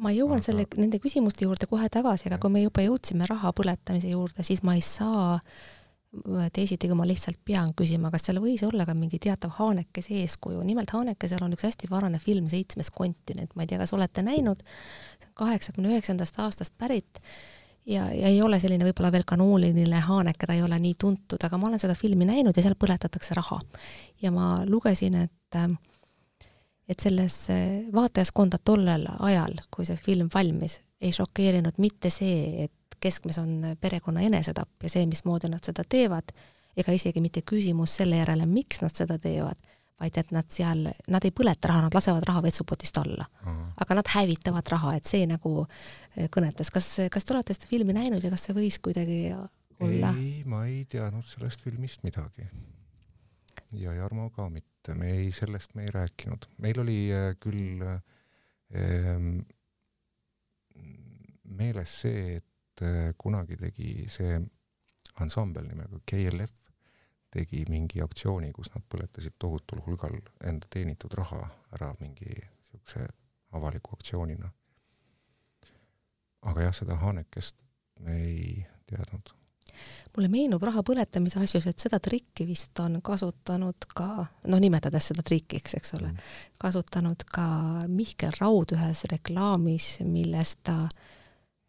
ma 0.00 0.12
jõuan 0.14 0.40
aga... 0.40 0.46
selle, 0.46 0.64
nende 0.80 1.00
küsimuste 1.02 1.44
juurde 1.44 1.68
kohe 1.70 1.90
tagasi, 1.92 2.30
aga 2.30 2.40
kui 2.42 2.54
me 2.54 2.64
juba 2.64 2.84
jõudsime 2.86 3.28
raha 3.28 3.52
põletamise 3.56 4.14
juurde, 4.14 4.44
siis 4.46 4.62
ma 4.64 4.74
ei 4.78 4.84
saa 4.84 5.36
äh, 5.36 6.48
teisiti, 6.56 6.88
kui 6.88 6.96
ma 6.96 7.06
lihtsalt 7.08 7.40
pean 7.44 7.74
küsima, 7.76 8.12
kas 8.12 8.24
seal 8.28 8.40
võis 8.42 8.64
olla 8.66 8.86
ka 8.88 8.96
mingi 8.96 9.20
teatav 9.22 9.52
Haanekese 9.58 10.16
eeskuju, 10.22 10.64
nimelt 10.66 10.94
Haanekesel 10.96 11.44
on 11.44 11.54
üks 11.56 11.68
hästi 11.68 11.92
varane 11.92 12.22
film 12.22 12.48
Seitsmes 12.50 12.90
kontinent, 12.94 13.54
ma 13.54 13.66
ei 13.66 13.72
tea, 13.72 13.80
kas 13.82 13.94
olete 13.96 14.24
näinud, 14.26 14.64
see 15.20 15.30
on 15.30 15.38
kaheksakümne 15.44 15.92
üheksandast 15.92 16.40
aastast 16.42 16.76
pärit 16.80 17.22
ja, 17.86 18.08
ja 18.14 18.28
ei 18.28 18.42
ole 18.42 18.60
selline 18.60 18.84
võib-olla 18.88 19.12
veel 19.12 19.26
kanooniline 19.26 20.00
Haneke, 20.06 20.46
ta 20.46 20.56
ei 20.56 20.62
ole 20.62 20.78
nii 20.80 20.96
tuntud, 20.98 21.40
aga 21.42 21.58
ma 21.58 21.68
olen 21.70 21.82
seda 21.82 21.94
filmi 21.98 22.28
näinud 22.28 22.56
ja 22.56 22.64
seal 22.64 22.76
põletatakse 22.78 23.36
raha. 23.38 23.60
ja 24.22 24.32
ma 24.34 24.56
lugesin, 24.66 25.14
et 25.26 25.56
äh, 25.56 25.70
et 26.90 27.00
selles 27.00 27.34
vaatajaskonda 27.94 28.58
tollel 28.64 29.06
ajal, 29.18 29.54
kui 29.70 29.86
see 29.86 29.98
film 30.00 30.30
valmis, 30.34 30.80
ei 31.00 31.12
šokeerinud 31.14 31.78
mitte 31.78 32.10
see, 32.10 32.64
et 32.66 32.96
keskmes 33.00 33.38
on 33.40 33.52
perekonna 33.80 34.24
enesetapp 34.26 34.82
ja 34.84 34.90
see, 34.92 35.06
mismoodi 35.08 35.48
nad 35.52 35.64
seda 35.64 35.84
teevad, 35.88 36.34
ega 36.76 36.94
isegi 36.94 37.22
mitte 37.22 37.44
küsimus 37.46 37.94
selle 38.00 38.18
järele, 38.20 38.46
miks 38.50 38.82
nad 38.82 38.94
seda 38.94 39.18
teevad, 39.22 39.58
vaid 40.00 40.18
et 40.20 40.34
nad 40.34 40.48
seal, 40.52 40.86
nad 41.12 41.24
ei 41.24 41.32
põleta 41.36 41.70
raha, 41.70 41.86
nad 41.86 41.96
lasevad 41.96 42.26
raha 42.28 42.42
vetsupotist 42.48 42.98
alla 43.02 43.26
uh. 43.26 43.48
-huh. 43.48 43.72
aga 43.84 43.94
nad 43.94 44.12
hävitavad 44.14 44.74
raha, 44.74 44.96
et 44.96 45.06
see 45.06 45.26
nagu 45.26 45.66
eh, 46.16 46.28
kõnetas. 46.36 46.70
kas, 46.72 46.96
kas 47.10 47.24
te 47.24 47.34
olete 47.34 47.54
seda 47.54 47.66
filmi 47.70 47.92
näinud 47.96 48.24
ja 48.24 48.30
kas 48.30 48.48
see 48.48 48.56
võis 48.56 48.80
kuidagi 48.82 49.32
olla? 49.80 50.14
ei, 50.16 50.42
ma 50.46 50.64
ei 50.66 50.84
teadnud 50.84 51.24
sellest 51.26 51.62
filmist 51.62 52.02
midagi. 52.02 52.46
ja 53.72 53.94
Jarmo 53.94 54.30
ka 54.30 54.48
mitte 54.48 54.94
me 54.94 55.12
ei, 55.12 55.32
sellest 55.32 55.74
me 55.74 55.82
ei 55.82 55.90
rääkinud. 55.94 56.48
meil 56.58 56.80
oli 56.80 57.00
äh, 57.12 57.34
küll 57.40 57.82
äh, 57.82 58.00
meeles 61.44 62.00
see, 62.00 62.36
et 62.40 62.82
äh, 62.86 63.12
kunagi 63.18 63.56
tegi 63.56 64.06
see 64.08 64.40
ansambel 65.20 65.66
nimega 65.68 66.00
KLF, 66.08 66.69
tegi 67.30 67.64
mingi 67.70 68.02
aktsiooni, 68.02 68.52
kus 68.52 68.72
nad 68.74 68.84
põletasid 68.90 69.36
tohutul 69.38 69.82
hulgal 69.86 70.16
enda 70.44 70.66
teenitud 70.70 71.14
raha 71.18 71.42
ära 71.76 71.92
mingi 72.00 72.30
niisuguse 72.30 73.06
avaliku 73.56 73.94
aktsioonina. 73.98 74.50
aga 76.42 76.62
jah, 76.62 76.74
seda 76.74 76.96
Hanekest 76.96 77.56
me 78.00 78.16
ei 78.24 78.66
teadnud 78.86 79.34
mulle 80.16 80.28
meenub 80.32 80.62
raha 80.66 80.82
põletamise 80.86 81.38
asjus, 81.42 81.66
et 81.70 81.78
seda 81.78 82.00
trikki 82.02 82.46
vist 82.48 82.78
on 82.82 82.98
kasutanud 83.04 83.86
ka, 83.94 84.08
noh, 84.50 84.60
nimetades 84.62 85.10
seda 85.12 85.22
trikiks, 85.26 85.76
eks 85.78 85.94
ole 85.98 86.10
mm., 86.10 86.34
kasutanud 86.60 87.24
ka 87.30 87.46
Mihkel 87.88 88.34
Raud 88.40 88.74
ühes 88.76 89.04
reklaamis, 89.12 89.92
milles 90.08 90.56
ta 90.66 90.82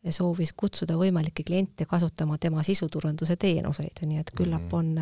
soovis 0.10 0.56
kutsuda 0.58 0.98
võimalikke 0.98 1.46
kliente 1.46 1.86
kasutama 1.86 2.40
tema 2.42 2.64
sisuturunduse 2.66 3.38
teenuseid, 3.38 4.02
nii 4.08 4.24
et 4.24 4.34
küllap 4.34 4.66
mm. 4.66 4.78
on 4.80 4.96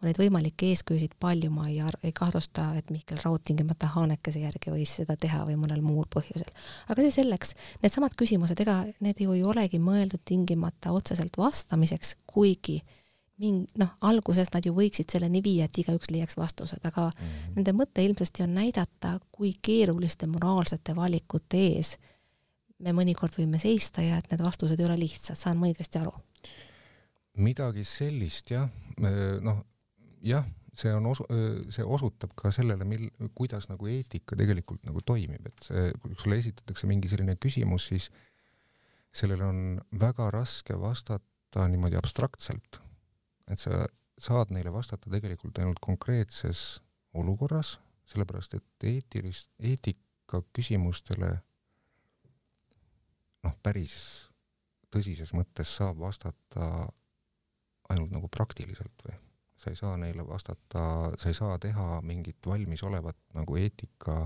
on 0.00 0.08
neid 0.08 0.18
võimalikke 0.20 0.68
eeskujusid 0.72 1.16
palju, 1.20 1.50
ma 1.54 1.68
ei, 1.70 1.80
ei 2.04 2.12
kahtlusta, 2.16 2.68
et 2.78 2.90
Mihkel 2.92 3.20
Raud 3.24 3.44
tingimata 3.46 3.88
Haanekese 3.94 4.42
järgi 4.42 4.72
võis 4.74 4.92
seda 5.00 5.16
teha 5.20 5.44
või 5.48 5.56
mõnel 5.60 5.82
muul 5.84 6.04
põhjusel. 6.12 6.50
aga 6.88 7.06
see 7.06 7.14
selleks, 7.22 7.54
needsamad 7.82 8.16
küsimused, 8.18 8.60
ega 8.60 8.82
need 9.00 9.20
ju 9.20 9.32
ei 9.36 9.44
olegi 9.44 9.80
mõeldud 9.80 10.22
tingimata 10.24 10.92
otseselt 10.96 11.38
vastamiseks, 11.40 12.16
kuigi 12.26 12.82
ming-, 13.42 13.64
noh, 13.80 13.94
alguses 14.00 14.50
nad 14.52 14.66
ju 14.66 14.74
võiksid 14.76 15.12
selleni 15.12 15.42
viia, 15.44 15.68
et 15.68 15.80
igaüks 15.80 16.12
leiaks 16.12 16.36
vastused, 16.36 16.82
aga 16.84 17.08
mm 17.08 17.22
-hmm. 17.22 17.56
nende 17.56 17.72
mõte 17.72 18.04
ilmsesti 18.04 18.44
on 18.44 18.54
näidata, 18.54 19.18
kui 19.32 19.54
keeruliste 19.62 20.26
moraalsete 20.26 20.96
valikute 20.96 21.56
ees 21.56 21.96
me 22.78 22.92
mõnikord 22.92 23.32
võime 23.38 23.58
seista 23.58 24.02
ja 24.04 24.18
et 24.18 24.30
need 24.30 24.42
vastused 24.44 24.80
ei 24.80 24.86
ole 24.86 24.98
lihtsad, 25.00 25.36
saan 25.38 25.56
ma 25.56 25.66
õigesti 25.70 26.00
aru? 26.00 26.12
midagi 27.36 27.84
sellist 27.84 28.50
jah, 28.50 28.68
noh, 29.44 29.64
jah, 30.26 30.46
see 30.76 30.92
on 30.92 31.06
osu-, 31.10 31.26
see 31.72 31.84
osutab 31.84 32.34
ka 32.38 32.52
sellele, 32.54 32.86
mil-, 32.88 33.10
kuidas 33.38 33.68
nagu 33.70 33.88
eetika 33.90 34.36
tegelikult 34.38 34.84
nagu 34.88 35.02
toimib, 35.06 35.48
et 35.48 35.68
see, 35.68 35.90
kui 36.02 36.16
sulle 36.20 36.40
esitatakse 36.42 36.88
mingi 36.90 37.10
selline 37.12 37.36
küsimus, 37.40 37.88
siis 37.92 38.10
sellele 39.16 39.46
on 39.46 39.62
väga 40.00 40.28
raske 40.34 40.76
vastata 40.80 41.68
niimoodi 41.70 41.96
abstraktselt. 41.96 42.82
et 43.46 43.62
sa 43.62 43.86
saad 44.18 44.50
neile 44.50 44.72
vastata 44.74 45.10
tegelikult 45.12 45.58
ainult 45.60 45.78
konkreetses 45.80 46.80
olukorras, 47.14 47.76
sellepärast 48.10 48.56
et 48.58 48.86
eetilist, 48.90 49.52
eetika 49.60 50.42
küsimustele 50.56 51.30
noh, 53.46 53.54
päris 53.62 53.94
tõsises 54.92 55.32
mõttes 55.36 55.76
saab 55.78 56.00
vastata 56.02 56.88
ainult 57.92 58.10
nagu 58.10 58.28
praktiliselt 58.32 59.06
või 59.06 59.14
sa 59.56 59.70
ei 59.72 59.76
saa 59.78 59.96
neile 60.00 60.26
vastata, 60.26 61.12
sa 61.18 61.30
ei 61.30 61.36
saa 61.36 61.58
teha 61.58 62.00
mingit 62.04 62.46
valmisolevat 62.46 63.18
nagu 63.34 63.56
eetika, 63.56 64.18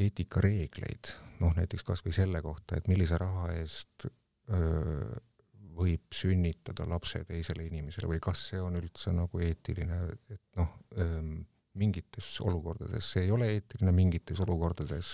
eetikareegleid, 0.00 1.12
noh 1.40 1.56
näiteks 1.56 1.84
kas 1.86 2.04
või 2.06 2.14
selle 2.16 2.42
kohta, 2.44 2.78
et 2.78 2.88
millise 2.88 3.18
raha 3.20 3.50
eest 3.58 4.06
öö, 4.06 5.10
võib 5.80 6.12
sünnitada 6.14 6.86
lapse 6.88 7.22
teisele 7.28 7.66
inimesele 7.68 8.08
või 8.10 8.20
kas 8.22 8.46
see 8.50 8.60
on 8.60 8.76
üldse 8.80 9.12
nagu 9.16 9.40
eetiline, 9.44 10.00
et 10.32 10.42
noh, 10.58 10.72
mingites 11.80 12.32
olukordades 12.44 13.12
see 13.14 13.26
ei 13.26 13.34
ole 13.34 13.52
eetiline, 13.54 13.92
mingites 13.94 14.40
olukordades 14.42 15.12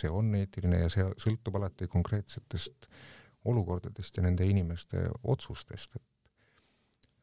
see 0.00 0.10
on 0.10 0.34
eetiline 0.38 0.84
ja 0.84 0.92
see 0.92 1.06
sõltub 1.20 1.58
alati 1.58 1.88
konkreetsetest 1.90 2.86
olukordadest 3.50 4.16
ja 4.16 4.24
nende 4.24 4.46
inimeste 4.46 5.02
otsustest, 5.32 5.96
et 5.96 6.06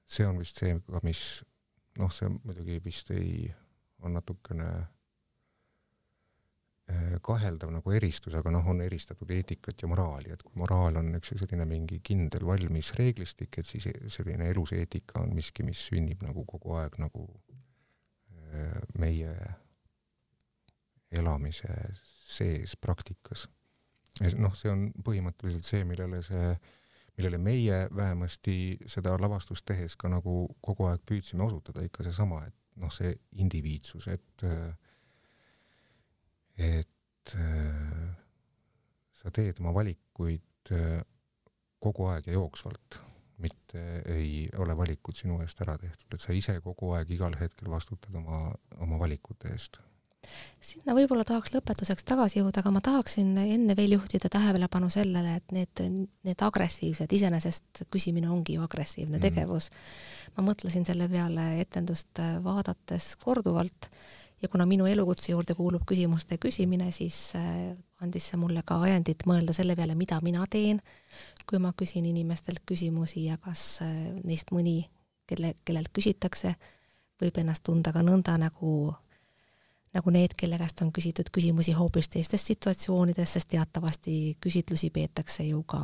see 0.07 0.25
on 0.27 0.39
vist 0.39 0.59
see 0.61 0.75
mis 1.03 1.23
noh, 1.99 2.11
see 2.13 2.29
muidugi 2.31 2.79
vist 2.83 3.11
ei, 3.15 3.47
on 4.05 4.15
natukene 4.17 4.67
eh, 6.87 7.17
kaheldav 7.25 7.71
nagu 7.73 7.93
eristus, 7.95 8.37
aga 8.37 8.53
noh, 8.53 8.69
on 8.71 8.81
eristatud 8.85 9.31
eetikat 9.33 9.83
ja 9.83 9.89
moraali, 9.91 10.31
et 10.33 10.45
kui 10.45 10.61
moraal 10.61 11.01
on 11.01 11.11
üks 11.19 11.33
selline 11.33 11.67
mingi 11.69 11.99
kindel 12.05 12.45
valmis 12.47 12.93
reeglistik, 12.99 13.59
et 13.59 13.69
siis 13.69 13.89
selline 14.13 14.49
elus 14.53 14.75
eetika 14.77 15.23
on 15.23 15.35
miski, 15.35 15.65
mis 15.67 15.87
sünnib 15.89 16.23
nagu 16.27 16.45
kogu 16.47 16.77
aeg 16.79 16.99
nagu 17.03 17.27
eh, 18.37 18.81
meie 19.01 19.33
elamise 21.17 21.71
sees 22.27 22.75
praktikas. 22.75 23.47
noh, 24.37 24.53
see 24.57 24.71
on 24.71 24.89
põhimõtteliselt 25.05 25.65
see, 25.65 25.83
millele 25.87 26.19
see 26.25 26.49
äh, 26.51 26.75
millele 27.17 27.37
meie 27.41 27.87
vähemasti 27.95 28.77
seda 28.85 29.15
lavastust 29.21 29.65
tehes 29.65 29.95
ka 29.97 30.09
nagu 30.11 30.45
kogu 30.61 30.85
aeg 30.91 31.01
püüdsime 31.09 31.45
osutada, 31.47 31.83
ikka 31.85 32.05
seesama, 32.05 32.43
et 32.45 32.55
noh, 32.77 32.93
see 32.93 33.15
indiviidsus, 33.41 34.07
et 34.13 34.45
et 36.57 37.35
sa 39.17 39.33
teed 39.33 39.59
oma 39.61 39.73
valikuid 39.75 40.71
kogu 41.81 42.07
aeg 42.11 42.29
ja 42.29 42.37
jooksvalt, 42.37 42.99
mitte 43.41 43.81
ei 44.13 44.47
ole 44.57 44.73
valikud 44.77 45.17
sinu 45.17 45.41
eest 45.43 45.61
ära 45.65 45.77
tehtud, 45.81 46.13
et 46.13 46.21
sa 46.23 46.33
ise 46.33 46.57
kogu 46.65 46.93
aeg 46.97 47.11
igal 47.13 47.35
hetkel 47.39 47.69
vastutad 47.73 48.15
oma, 48.17 48.47
oma 48.81 48.97
valikute 49.01 49.53
eest 49.53 49.81
sinna 50.63 50.95
võib-olla 50.97 51.25
tahaks 51.27 51.53
lõpetuseks 51.53 52.05
tagasi 52.07 52.39
jõuda, 52.41 52.61
aga 52.61 52.73
ma 52.73 52.81
tahaksin 52.83 53.33
enne 53.41 53.75
veel 53.77 53.95
juhtida 53.97 54.29
tähelepanu 54.33 54.89
sellele, 54.93 55.37
et 55.41 55.55
need, 55.55 55.83
need 56.27 56.45
agressiivsed, 56.49 57.13
iseenesest 57.13 57.85
küsimine 57.93 58.29
ongi 58.33 58.57
ju 58.57 58.65
agressiivne 58.65 59.17
mm. 59.17 59.25
tegevus. 59.27 59.71
ma 60.37 60.45
mõtlesin 60.51 60.85
selle 60.85 61.09
peale 61.09 61.49
etendust 61.61 62.21
vaadates 62.43 63.15
korduvalt 63.23 63.91
ja 64.41 64.47
kuna 64.47 64.65
minu 64.65 64.85
elukutse 64.85 65.31
juurde 65.31 65.55
kuulub 65.57 65.85
küsimuste 65.87 66.37
küsimine, 66.37 66.91
siis 66.91 67.31
äh, 67.35 67.73
andis 68.01 68.29
see 68.29 68.39
mulle 68.39 68.61
ka 68.65 68.79
ajendit 68.85 69.25
mõelda 69.29 69.55
selle 69.55 69.75
peale, 69.75 69.95
mida 69.97 70.19
mina 70.21 70.45
teen, 70.49 70.81
kui 71.49 71.59
ma 71.63 71.73
küsin 71.77 72.05
inimestelt 72.05 72.61
küsimusi 72.69 73.27
ja 73.27 73.37
kas 73.41 73.81
äh, 73.85 73.95
neist 74.23 74.53
mõni, 74.53 74.83
kelle, 75.27 75.55
kellelt 75.65 75.91
küsitakse, 75.93 76.53
võib 77.21 77.41
ennast 77.41 77.65
tunda 77.65 77.93
ka 77.93 78.05
nõnda, 78.05 78.37
nagu 78.41 78.93
nagu 79.97 80.13
need, 80.13 80.37
kelle 80.37 80.59
käest 80.61 80.81
on 80.85 80.93
küsitud 80.95 81.33
küsimusi 81.33 81.73
hoopis 81.77 82.09
teistes 82.13 82.45
situatsioonides, 82.51 83.33
sest 83.33 83.51
teatavasti 83.53 84.37
küsitlusi 84.43 84.91
peetakse 84.93 85.49
ju 85.49 85.63
ka 85.67 85.81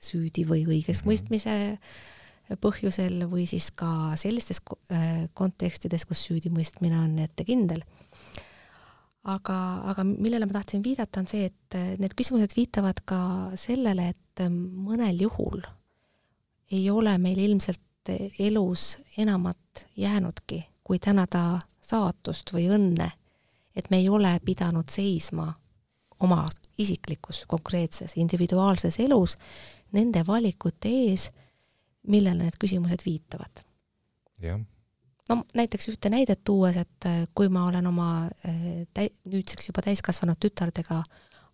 süüdi 0.00 0.46
või 0.48 0.64
õigeksmõistmise 0.68 1.58
mm 1.58 1.76
-hmm 1.76 2.16
põhjusel 2.58 3.26
või 3.30 3.44
siis 3.46 3.70
ka 3.76 4.16
sellistes 4.18 4.60
äh, 4.90 5.28
kontekstides, 5.34 6.06
kus 6.08 6.24
süüdimõistmine 6.28 6.98
on 6.98 7.18
ettekindel. 7.22 7.84
aga, 9.22 9.56
aga 9.92 10.04
millele 10.04 10.46
ma 10.48 10.52
tahtsin 10.56 10.82
viidata, 10.82 11.20
on 11.20 11.28
see, 11.28 11.50
et 11.50 11.76
äh, 11.76 11.94
need 12.00 12.14
küsimused 12.16 12.56
viitavad 12.56 13.02
ka 13.04 13.50
sellele, 13.56 14.10
et 14.14 14.40
ähm, 14.40 14.56
mõnel 14.86 15.20
juhul 15.20 15.62
ei 16.70 16.90
ole 16.90 17.18
meil 17.18 17.38
ilmselt 17.38 17.80
elus 18.40 18.98
enamat 19.18 19.86
jäänudki, 19.96 20.64
kui 20.82 20.98
tänada 20.98 21.60
saatust 21.84 22.52
või 22.54 22.70
õnne, 22.72 23.10
et 23.80 23.90
me 23.90 24.00
ei 24.02 24.08
ole 24.12 24.34
pidanud 24.44 24.88
seisma 24.92 25.48
oma 26.20 26.44
isiklikus, 26.78 27.44
konkreetses, 27.48 28.16
individuaalses 28.20 29.00
elus 29.00 29.36
nende 29.96 30.22
valikute 30.26 30.92
ees, 31.06 31.30
millele 32.08 32.46
need 32.46 32.58
küsimused 32.60 33.04
viitavad. 33.06 33.64
jah. 34.40 34.60
no 35.28 35.42
näiteks 35.54 35.88
ühte 35.92 36.12
näidet 36.12 36.44
tuues, 36.44 36.76
et 36.76 37.08
äh, 37.08 37.24
kui 37.34 37.48
ma 37.48 37.66
olen 37.68 37.86
oma 37.86 38.10
äh, 38.26 38.84
täi-, 38.94 39.12
nüüdseks 39.24 39.68
juba 39.68 39.82
täiskasvanud 39.84 40.40
tütardega 40.40 41.02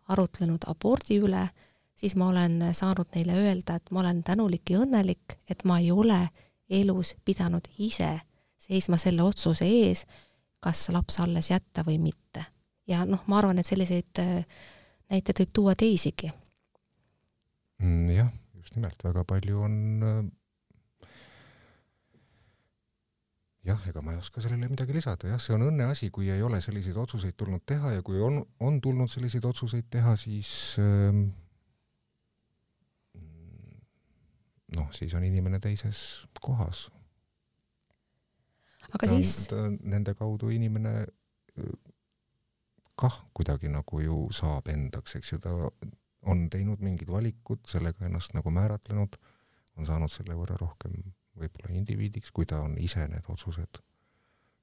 arutlenud 0.09 0.67
abordi 0.71 1.19
üle, 1.23 1.49
siis 1.95 2.15
ma 2.17 2.29
olen 2.29 2.61
saanud 2.73 3.11
neile 3.15 3.39
öelda, 3.43 3.79
et 3.79 3.91
ma 3.91 4.03
olen 4.05 4.23
tänulik 4.23 4.71
ja 4.71 4.83
õnnelik, 4.85 5.39
et 5.51 5.65
ma 5.65 5.81
ei 5.83 5.91
ole 5.91 6.29
elus 6.71 7.15
pidanud 7.25 7.67
ise 7.79 8.19
seisma 8.67 8.99
selle 8.99 9.23
otsuse 9.23 9.67
ees, 9.67 10.05
kas 10.61 10.89
laps 10.95 11.21
alles 11.21 11.51
jätta 11.51 11.85
või 11.87 11.99
mitte. 12.03 12.45
ja 12.87 13.05
noh, 13.05 13.23
ma 13.27 13.39
arvan, 13.39 13.59
et 13.59 13.67
selliseid 13.67 14.23
äh, 14.23 14.43
näiteid 15.11 15.45
võib 15.45 15.55
tuua 15.55 15.77
teisigi 15.79 16.33
mm,. 17.79 18.11
jah 18.17 18.33
just 18.55 18.77
nimelt, 18.77 19.05
väga 19.05 19.25
palju 19.25 19.63
on 19.63 19.79
jah, 23.67 23.81
ega 23.91 24.03
ma 24.05 24.15
ei 24.15 24.21
oska 24.21 24.43
sellele 24.43 24.69
midagi 24.71 24.95
lisada, 24.95 25.31
jah, 25.33 25.41
see 25.43 25.55
on 25.57 25.67
õnne 25.69 25.89
asi, 25.91 26.11
kui 26.15 26.31
ei 26.33 26.43
ole 26.45 26.61
selliseid 26.63 26.97
otsuseid 27.03 27.37
tulnud 27.39 27.65
teha 27.67 27.97
ja 27.97 28.05
kui 28.07 28.21
on, 28.23 28.41
on 28.63 28.79
tulnud 28.83 29.11
selliseid 29.11 29.47
otsuseid 29.49 29.89
teha, 29.91 30.15
siis 30.21 30.51
ähm, 30.83 31.27
noh, 34.77 34.93
siis 34.95 35.15
on 35.19 35.27
inimene 35.27 35.61
teises 35.63 35.99
kohas. 36.41 36.87
Aga 38.97 39.11
ta 39.11 39.21
siis 39.21 39.53
on, 39.55 39.79
nende 39.85 40.17
kaudu 40.19 40.51
inimene 40.55 40.97
kah 42.97 43.17
kuidagi 43.37 43.69
nagu 43.69 44.01
ju 44.01 44.19
saab 44.35 44.71
endaks, 44.73 45.17
eks 45.19 45.33
ju, 45.33 45.41
ta 45.43 45.53
on 46.27 46.47
teinud 46.51 46.83
mingid 46.83 47.11
valikud, 47.13 47.63
sellega 47.69 48.07
ennast 48.09 48.35
nagu 48.35 48.51
määratlenud, 48.51 49.19
on 49.77 49.89
saanud 49.89 50.13
selle 50.13 50.37
võrra 50.39 50.57
rohkem 50.61 50.97
võib-olla 51.37 51.75
indiviidiks, 51.77 52.33
kui 52.33 52.49
ta 52.49 52.63
on 52.65 52.79
ise 52.81 53.05
need 53.13 53.29
otsused, 53.33 53.83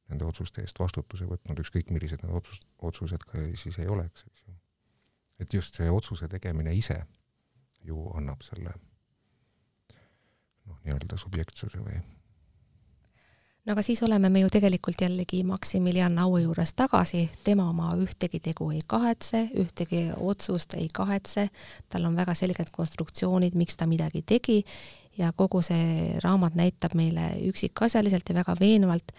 nende 0.09 0.25
otsuste 0.25 0.63
eest 0.65 0.79
vastutuse 0.81 1.27
võtnud, 1.29 1.61
ükskõik 1.61 1.93
millised 1.93 2.25
need 2.25 2.33
otsus, 2.39 2.59
otsused 2.81 3.25
ka 3.29 3.45
siis 3.59 3.77
ei 3.79 3.91
oleks, 3.91 4.25
eks 4.31 4.47
ju. 4.47 4.57
et 5.45 5.53
just 5.53 5.77
see 5.77 5.89
otsuse 5.91 6.27
tegemine 6.31 6.73
ise 6.75 6.97
ju 7.85 8.09
annab 8.17 8.41
selle 8.45 8.73
noh, 10.65 10.79
nii-öelda 10.83 11.19
subjektsuse 11.21 11.79
või 11.83 12.01
no 13.65 13.73
aga 13.73 13.83
siis 13.85 14.01
oleme 14.03 14.29
me 14.29 14.41
ju 14.43 14.49
tegelikult 14.51 15.01
jällegi 15.01 15.43
Maximilian 15.47 16.17
Aue 16.19 16.41
juures 16.43 16.73
tagasi, 16.75 17.23
tema 17.43 17.69
oma 17.69 17.93
ühtegi 17.95 18.41
tegu 18.43 18.69
ei 18.75 18.81
kahetse, 18.87 19.45
ühtegi 19.59 20.03
otsust 20.17 20.75
ei 20.79 20.89
kahetse, 20.93 21.47
tal 21.89 22.09
on 22.09 22.17
väga 22.19 22.35
selged 22.35 22.73
konstruktsioonid, 22.75 23.55
miks 23.55 23.79
ta 23.79 23.87
midagi 23.87 24.23
tegi. 24.25 24.63
Ja 25.17 25.29
kogu 25.37 25.61
see 25.61 26.17
raamat 26.23 26.55
näitab 26.57 26.95
meile 26.97 27.35
üksikasjaliselt 27.45 28.29
ja 28.29 28.35
väga 28.39 28.55
veenvalt, 28.59 29.11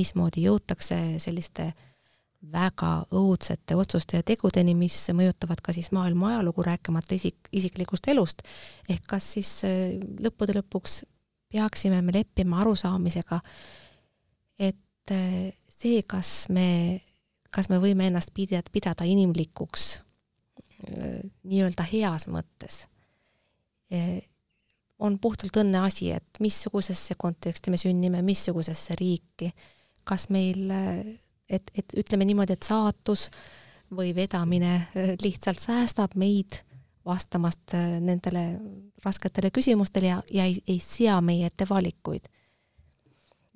mismoodi 0.00 0.46
jõutakse 0.46 0.98
selliste 1.20 1.74
väga 2.52 3.04
õudsete 3.14 3.76
otsuste 3.78 4.18
ja 4.18 4.24
tegudeni, 4.26 4.74
mis 4.74 4.96
mõjutavad 5.14 5.60
ka 5.62 5.74
siis 5.76 5.92
maailma 5.92 6.32
ajalugu, 6.32 6.64
rääkimata 6.66 7.14
isik, 7.14 7.36
isiklikust 7.52 8.08
elust. 8.08 8.42
ehk 8.88 9.06
kas 9.06 9.32
siis 9.36 9.52
äh, 9.68 9.92
lõppude 10.24 10.56
lõpuks 10.58 11.02
peaksime 11.52 12.00
me 12.02 12.12
leppima 12.16 12.60
arusaamisega, 12.64 13.40
et 15.02 15.14
äh, 15.14 15.52
see, 15.68 16.02
kas 16.06 16.48
me, 16.52 17.02
kas 17.50 17.68
me 17.70 17.80
võime 17.82 18.06
ennast 18.10 18.32
pidada, 18.34 19.06
inimlikuks 19.06 19.86
äh, 20.86 21.22
nii-öelda 21.42 21.86
heas 21.90 22.28
mõttes, 22.30 22.84
äh, 23.92 24.20
on 25.02 25.18
puhtalt 25.18 25.56
õnne 25.58 25.82
asi, 25.82 26.12
et 26.14 26.38
missugusesse 26.40 27.16
konteksti 27.18 27.72
me 27.74 27.80
sünnime, 27.80 28.22
missugusesse 28.22 28.94
riiki, 29.00 29.50
kas 30.06 30.28
meil, 30.30 30.70
et, 31.50 31.72
et 31.74 31.94
ütleme 31.98 32.26
niimoodi, 32.28 32.54
et 32.54 32.66
saatus 32.66 33.26
või 33.92 34.12
vedamine 34.14 34.76
lihtsalt 35.22 35.58
säästab 35.58 36.14
meid 36.18 36.60
vastamast 37.06 37.74
nendele 37.74 38.44
rasketele 39.02 39.50
küsimustele 39.50 40.12
ja, 40.12 40.20
ja 40.30 40.46
ei, 40.46 40.54
ei 40.70 40.78
sea 40.82 41.18
meie 41.22 41.50
ette 41.50 41.66
valikuid 41.66 42.30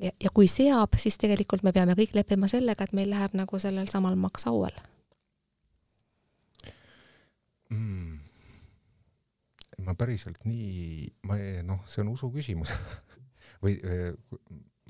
ja, 0.02 0.12
ja 0.22 0.32
kui 0.34 0.48
seab, 0.50 0.96
siis 1.00 1.18
tegelikult 1.20 1.64
me 1.66 1.72
peame 1.76 1.96
kõik 1.98 2.14
leppima 2.16 2.48
sellega, 2.50 2.84
et 2.86 2.94
meil 2.96 3.10
läheb 3.12 3.36
nagu 3.38 3.60
sellel 3.62 3.88
samal 3.90 4.16
maksauel 4.20 4.76
mm.. 7.72 8.18
ma 9.86 9.96
päriselt 9.98 10.44
nii, 10.48 11.10
ma 11.28 11.38
noh, 11.66 11.82
see 11.90 12.04
on 12.04 12.14
usu 12.14 12.30
küsimus 12.34 12.72
või 13.64 13.78
eh, 13.80 14.12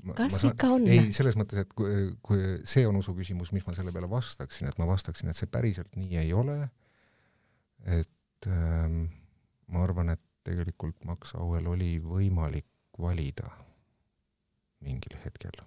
ma, 0.03 0.15
kas 0.17 0.35
ma 0.35 0.41
saan, 0.41 0.53
ikka 0.53 0.71
on? 0.75 0.87
ei, 0.91 1.11
selles 1.15 1.37
mõttes, 1.39 1.63
et 1.63 1.75
kui, 1.77 2.09
kui 2.25 2.57
see 2.67 2.87
on 2.89 2.99
usu 2.99 3.15
küsimus, 3.17 3.53
mis 3.55 3.65
ma 3.67 3.75
selle 3.77 3.93
peale 3.95 4.09
vastaksin, 4.11 4.69
et 4.69 4.81
ma 4.81 4.89
vastaksin, 4.89 5.31
et 5.31 5.39
see 5.39 5.49
päriselt 5.51 5.95
nii 5.99 6.19
ei 6.23 6.33
ole. 6.35 6.59
et 7.85 8.49
ähm, 8.51 9.05
ma 9.71 9.83
arvan, 9.85 10.11
et 10.15 10.23
tegelikult 10.47 11.03
Max 11.07 11.33
Auel 11.35 11.67
oli 11.67 11.97
võimalik 11.99 12.67
valida 12.99 13.49
mingil 14.85 15.17
hetkel. 15.23 15.57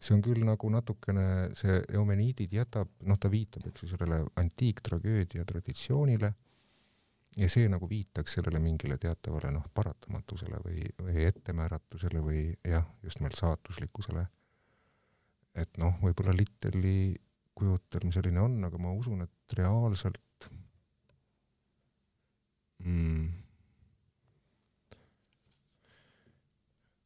see 0.00 0.14
on 0.16 0.22
küll 0.24 0.40
nagu 0.40 0.68
natukene, 0.72 1.50
see 1.54 1.82
Eumeniidid 1.92 2.52
jätab, 2.56 2.88
noh, 3.04 3.18
ta 3.20 3.28
viitab, 3.28 3.66
eks 3.68 3.82
ju, 3.84 3.88
sellele 3.90 4.22
antiiktragöödia 4.40 5.44
traditsioonile 5.44 6.30
ja 7.36 7.48
see 7.52 7.68
nagu 7.68 7.88
viitaks 7.88 8.38
sellele 8.38 8.60
mingile 8.62 8.96
teatavale 9.00 9.50
noh, 9.52 9.66
paratamatusele 9.76 10.62
või, 10.64 10.86
või 11.02 11.26
ettemääratusele 11.28 12.22
või 12.24 12.40
jah, 12.64 12.86
just 13.04 13.20
nimelt 13.20 13.36
saatuslikkusele. 13.36 14.26
et 15.56 15.78
noh, 15.80 15.94
võib-olla 16.02 16.32
Litteli 16.36 17.16
kujutelm 17.56 18.12
selline 18.12 18.40
on, 18.40 18.56
aga 18.64 18.78
ma 18.80 18.92
usun, 18.92 19.22
et 19.24 19.56
reaalselt 19.56 20.48
mm, 22.84 23.28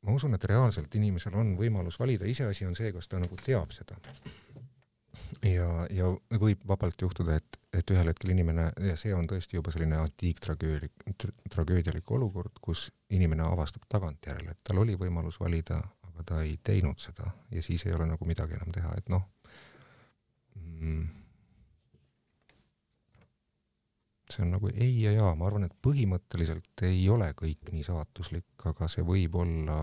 ma 0.06 0.14
usun, 0.16 0.34
et 0.34 0.44
reaalselt 0.48 0.94
inimesel 0.96 1.34
on 1.36 1.54
võimalus 1.58 1.98
valida, 2.00 2.28
iseasi 2.28 2.66
on 2.68 2.76
see, 2.78 2.92
kas 2.94 3.08
ta 3.08 3.20
nagu 3.20 3.36
teab 3.44 3.74
seda. 3.74 3.98
ja, 5.44 5.68
ja 5.92 6.08
võib 6.40 6.64
vabalt 6.68 7.02
juhtuda, 7.02 7.36
et, 7.36 7.58
et 7.76 7.92
ühel 7.92 8.12
hetkel 8.12 8.32
inimene, 8.34 8.70
ja 8.86 8.96
see 9.00 9.14
on 9.14 9.28
tõesti 9.30 9.58
juba 9.58 9.72
selline 9.74 9.98
antiiktragöödilik, 10.00 11.26
tragöödialik 11.50 12.10
olukord, 12.10 12.56
kus 12.62 12.88
inimene 13.10 13.44
avastab 13.46 13.84
tagantjärele, 13.88 14.54
et 14.54 14.62
tal 14.64 14.82
oli 14.82 14.96
võimalus 15.00 15.40
valida, 15.40 15.80
aga 16.08 16.26
ta 16.26 16.42
ei 16.46 16.56
teinud 16.64 17.00
seda 17.02 17.30
ja 17.50 17.62
siis 17.62 17.84
ei 17.86 17.96
ole 17.96 18.08
nagu 18.08 18.28
midagi 18.28 18.56
enam 18.56 18.72
teha, 18.74 18.94
et 18.96 19.12
noh 19.12 19.26
mm,, 20.56 21.19
see 24.32 24.44
on 24.44 24.54
nagu 24.54 24.70
ei 24.72 25.02
ja 25.02 25.12
jaa, 25.14 25.32
ma 25.38 25.48
arvan, 25.48 25.66
et 25.66 25.74
põhimõtteliselt 25.84 26.84
ei 26.86 27.02
ole 27.12 27.30
kõik 27.38 27.72
nii 27.74 27.84
saatuslik, 27.86 28.48
aga 28.70 28.88
see 28.90 29.04
võib 29.06 29.36
olla 29.40 29.80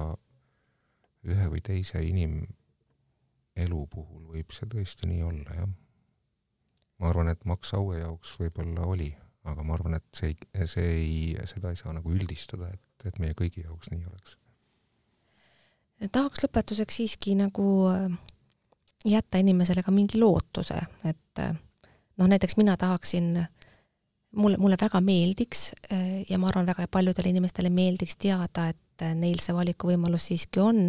ühe 1.27 1.49
või 1.51 1.61
teise 1.63 2.01
inimelu 2.05 3.83
puhul 3.91 4.27
võib 4.31 4.55
see 4.55 4.69
tõesti 4.71 5.09
nii 5.11 5.23
olla, 5.27 5.59
jah. 5.61 5.69
ma 7.01 7.11
arvan, 7.11 7.31
et 7.33 7.45
Max 7.45 7.73
Aue 7.77 7.99
jaoks 7.99 8.37
võib-olla 8.39 8.87
oli, 8.87 9.11
aga 9.47 9.63
ma 9.63 9.75
arvan, 9.77 9.97
et 9.99 10.07
see 10.15 10.33
ei, 10.33 10.67
see 10.67 10.89
ei, 10.93 11.15
seda 11.49 11.73
ei 11.73 11.79
saa 11.79 11.95
nagu 11.95 12.13
üldistada, 12.13 12.71
et, 12.73 13.07
et 13.09 13.19
meie 13.23 13.35
kõigi 13.37 13.65
jaoks 13.65 13.91
nii 13.93 14.05
oleks. 14.07 14.37
tahaks 16.11 16.45
lõpetuseks 16.45 17.01
siiski 17.01 17.35
nagu 17.39 17.67
äh, 17.91 18.11
jätta 19.05 19.41
inimesele 19.43 19.83
ka 19.83 19.91
mingi 19.91 20.19
lootuse, 20.21 20.79
et 21.07 21.47
noh, 22.17 22.27
näiteks 22.27 22.57
mina 22.57 22.77
tahaksin, 22.77 23.47
mulle, 24.35 24.57
mulle 24.57 24.77
väga 24.81 25.01
meeldiks 25.01 25.71
ja 26.29 26.37
ma 26.37 26.49
arvan, 26.49 26.67
väga 26.67 26.87
paljudele 26.91 27.29
inimestele 27.29 27.69
meeldiks 27.69 28.17
teada, 28.17 28.67
et 28.69 29.05
neil 29.15 29.39
see 29.39 29.55
valikuvõimalus 29.55 30.29
siiski 30.31 30.61
on 30.63 30.87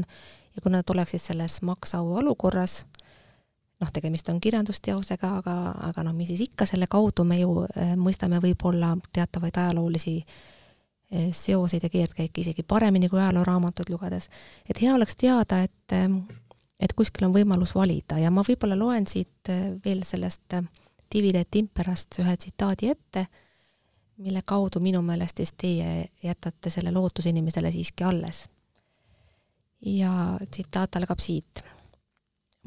ja 0.59 0.63
kui 0.63 0.73
nad 0.75 0.91
oleksid 0.91 1.23
selles 1.23 1.61
maksaau 1.63 2.17
olukorras, 2.19 2.83
noh, 3.79 3.91
tegemist 3.95 4.29
on 4.33 4.41
kirjandusteosega, 4.43 5.31
aga, 5.41 5.57
aga 5.91 6.05
noh, 6.07 6.15
mis 6.17 6.33
siis 6.33 6.49
ikka, 6.49 6.67
selle 6.67 6.89
kaudu 6.91 7.25
me 7.29 7.39
ju 7.41 7.63
äh, 7.65 7.95
mõistame 8.01 8.41
võib-olla 8.43 8.95
teatavaid 9.15 9.61
ajaloolisi 9.63 10.17
äh, 10.19 11.29
seoseid 11.35 11.87
ja 11.87 11.93
keerdkäike 11.93 12.43
isegi 12.43 12.67
paremini 12.67 13.11
kui 13.13 13.21
ajalooraamatuid 13.23 13.93
lugedes. 13.95 14.29
et 14.69 14.83
hea 14.83 14.95
oleks 14.95 15.17
teada, 15.17 15.63
et, 15.63 15.95
äh, 15.95 16.09
et 16.81 16.93
kuskil 16.99 17.29
on 17.29 17.37
võimalus 17.37 17.77
valida 17.79 18.19
ja 18.19 18.35
ma 18.35 18.43
võib-olla 18.47 18.79
loen 18.79 19.07
siit 19.07 19.53
veel 19.85 20.03
sellest 20.07 20.59
Divide 20.59 20.88
et 21.15 21.57
Imperast 21.57 22.19
ühe 22.19 22.37
tsitaadi 22.37 22.91
ette, 22.91 23.27
mille 24.17 24.43
kaudu 24.45 24.81
minu 24.81 25.03
meelest 25.03 25.37
siis 25.37 25.53
teie 25.53 26.09
jätate 26.23 26.71
selle 26.71 26.91
lootuse 26.93 27.29
inimesele 27.29 27.73
siiski 27.73 28.05
alles. 28.05 28.49
ja 29.81 30.39
tsitaat 30.51 30.97
algab 30.97 31.19
siit 31.19 31.63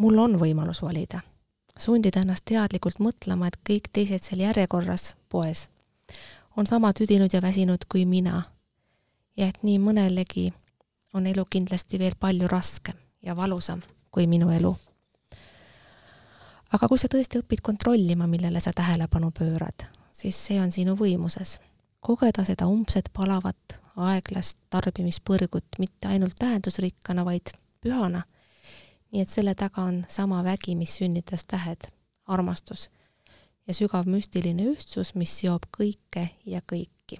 mul 0.01 0.17
on 0.17 0.39
võimalus 0.39 0.81
valida. 0.81 1.21
sundida 1.77 2.21
ennast 2.21 2.45
teadlikult 2.45 2.99
mõtlema, 2.99 3.47
et 3.47 3.57
kõik 3.69 3.89
teised 3.93 4.23
seal 4.23 4.41
järjekorras, 4.43 5.15
poes, 5.29 5.69
on 6.57 6.67
sama 6.67 6.91
tüdinud 6.93 7.33
ja 7.33 7.41
väsinud 7.41 7.85
kui 7.89 8.05
mina. 8.05 8.43
ja 9.37 9.47
et 9.47 9.63
nii 9.63 9.79
mõnelegi 9.79 10.51
on 11.13 11.27
elu 11.27 11.45
kindlasti 11.45 11.99
veel 11.99 12.15
palju 12.19 12.47
raskem 12.47 12.97
ja 13.21 13.35
valusam 13.35 13.81
kui 14.11 14.27
minu 14.27 14.49
elu. 14.49 14.75
Aga 16.71 16.87
kui 16.87 16.97
sa 16.97 17.07
tõesti 17.11 17.41
õpid 17.41 17.61
kontrollima, 17.61 18.27
millele 18.27 18.59
sa 18.59 18.71
tähelepanu 18.75 19.31
pöörad, 19.31 19.87
siis 20.11 20.37
see 20.47 20.59
on 20.61 20.71
sinu 20.71 20.95
võimuses. 20.95 21.59
kogeda 21.99 22.45
seda 22.45 22.65
umbset 22.65 23.09
palavat, 23.13 23.79
aeglast 23.95 24.57
tarbimispõrgut 24.69 25.77
mitte 25.79 26.07
ainult 26.07 26.35
tähendusrikkana, 26.39 27.25
vaid 27.25 27.51
pühana 27.81 28.23
nii 29.11 29.23
et 29.23 29.31
selle 29.31 29.53
taga 29.59 29.85
on 29.89 30.01
sama 30.09 30.41
vägi, 30.43 30.75
mis 30.79 30.95
sünnitas 30.99 31.43
tähed, 31.47 31.89
armastus 32.31 32.87
ja 33.67 33.75
sügav 33.75 34.07
müstiline 34.09 34.65
ühtsus, 34.71 35.13
mis 35.15 35.33
seob 35.41 35.67
kõike 35.75 36.29
ja 36.47 36.61
kõiki. 36.65 37.19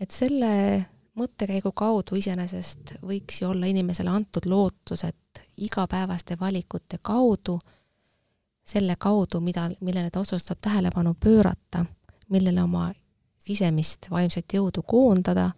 et 0.00 0.10
selle 0.10 0.84
mõttekäigu 1.14 1.72
kaudu 1.72 2.18
iseenesest 2.18 2.96
võiks 3.02 3.40
ju 3.42 3.48
olla 3.48 3.66
inimesele 3.70 4.10
antud 4.10 4.46
lootus, 4.46 5.04
et 5.04 5.43
igapäevaste 5.56 6.36
valikute 6.40 6.98
kaudu, 7.02 7.58
selle 8.64 8.96
kaudu, 8.98 9.40
mida, 9.40 9.70
millele 9.80 10.10
ta 10.10 10.20
otsustab 10.20 10.58
tähelepanu 10.60 11.14
pöörata, 11.20 11.84
millele 12.28 12.62
oma 12.62 12.92
sisemist 13.38 14.10
vaimset 14.10 14.52
jõudu 14.56 14.82
koondada, 14.86 15.50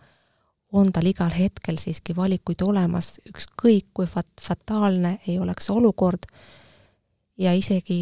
on 0.73 0.91
tal 0.93 1.07
igal 1.07 1.31
hetkel 1.31 1.79
siiski 1.79 2.17
valikuid 2.17 2.63
olemas, 2.67 3.21
ükskõik 3.31 3.93
kui 3.95 4.07
fat-, 4.11 4.43
fataalne 4.43 5.19
ei 5.27 5.39
oleks 5.39 5.71
olukord 5.71 6.27
ja 7.39 7.53
isegi, 7.55 8.01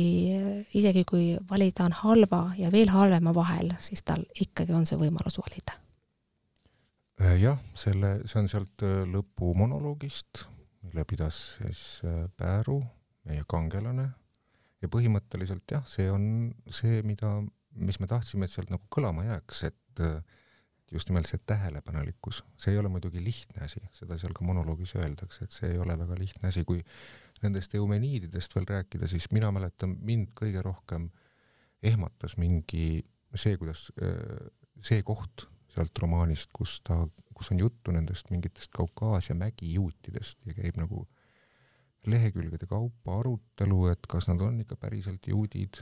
isegi 0.75 1.05
kui 1.05 1.35
valida 1.51 1.85
on 1.85 1.93
halva 2.01 2.45
ja 2.59 2.73
veel 2.73 2.89
halvema 2.89 3.35
vahel, 3.35 3.75
siis 3.79 4.03
tal 4.03 4.25
ikkagi 4.41 4.73
on 4.73 4.87
see 4.87 4.99
võimalus 4.99 5.39
valida. 5.43 5.77
Jah, 7.39 7.61
selle, 7.79 8.17
see 8.27 8.41
on 8.41 8.49
sealt 8.51 8.83
äh, 8.83 9.05
lõpu 9.07 9.53
monoloogist, 9.55 10.47
mille 10.85 11.05
pidas 11.09 11.41
siis 11.59 12.03
äh, 12.05 12.25
Pääru, 12.37 12.79
meie 13.29 13.45
kangelane, 13.49 14.09
ja 14.83 14.91
põhimõtteliselt 14.93 15.71
jah, 15.71 15.85
see 15.89 16.11
on 16.13 16.27
see, 16.69 17.01
mida, 17.07 17.39
mis 17.75 18.01
me 18.03 18.09
tahtsime, 18.11 18.47
et 18.47 18.53
sealt 18.53 18.73
nagu 18.73 18.85
kõlama 18.93 19.25
jääks, 19.27 19.63
et 19.71 20.03
äh, 20.05 20.19
just 20.93 21.09
nimelt 21.11 21.29
see 21.31 21.41
tähelepanelikkus, 21.49 22.43
see 22.61 22.75
ei 22.75 22.81
ole 22.81 22.91
muidugi 22.93 23.23
lihtne 23.25 23.65
asi, 23.67 23.81
seda 23.97 24.19
seal 24.21 24.37
ka 24.37 24.45
monoloogis 24.47 24.95
öeldakse, 25.01 25.47
et 25.47 25.57
see 25.57 25.73
ei 25.73 25.81
ole 25.81 25.97
väga 25.99 26.19
lihtne 26.21 26.53
asi, 26.53 26.67
kui 26.69 26.85
nendest 27.43 27.75
eumeniididest 27.77 28.55
veel 28.57 28.69
rääkida, 28.69 29.09
siis 29.11 29.31
mina 29.35 29.51
mäletan, 29.53 29.97
mind 30.05 30.31
kõige 30.39 30.63
rohkem 30.65 31.09
ehmatas 31.85 32.39
mingi 32.41 33.03
see, 33.35 33.57
kuidas 33.61 33.89
see 34.85 35.03
koht 35.05 35.49
sealt 35.75 35.99
romaanist, 36.03 36.51
kus 36.55 36.79
ta, 36.87 37.01
kus 37.35 37.51
on 37.53 37.61
juttu 37.61 37.93
nendest 37.95 38.31
mingitest 38.31 38.73
Kaukaasia 38.75 39.37
mägijuutidest 39.39 40.47
ja 40.47 40.55
käib 40.55 40.79
nagu 40.81 41.07
lehekülgede 42.07 42.67
kaupa 42.71 43.19
arutelu, 43.21 43.87
et 43.93 44.07
kas 44.09 44.29
nad 44.29 44.41
on 44.45 44.61
ikka 44.61 44.77
päriselt 44.81 45.27
juudid 45.29 45.81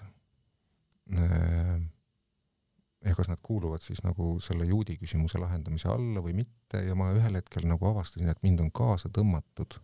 ja 3.04 3.14
kas 3.14 3.28
nad 3.28 3.38
kuuluvad 3.42 3.82
siis 3.82 4.02
nagu 4.06 4.36
selle 4.40 4.64
juudi 4.64 4.96
küsimuse 5.00 5.40
lahendamise 5.42 5.88
alla 5.90 6.22
või 6.22 6.36
mitte 6.38 6.84
ja 6.86 6.94
ma 6.98 7.10
ühel 7.16 7.40
hetkel 7.40 7.66
nagu 7.68 7.88
avastasin, 7.90 8.30
et 8.30 8.42
mind 8.46 8.62
on 8.62 8.70
kaasa 8.70 9.10
tõmmatud. 9.10 9.80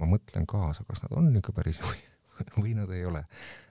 ma 0.00 0.08
mõtlen 0.08 0.46
kaasa, 0.48 0.84
kas 0.88 1.04
nad 1.04 1.12
on 1.14 1.36
ikka 1.38 1.52
päris 1.54 1.78
juudid 1.78 2.10
või 2.62 2.74
nad 2.74 2.90
ei 2.90 3.04
ole. 3.06 3.24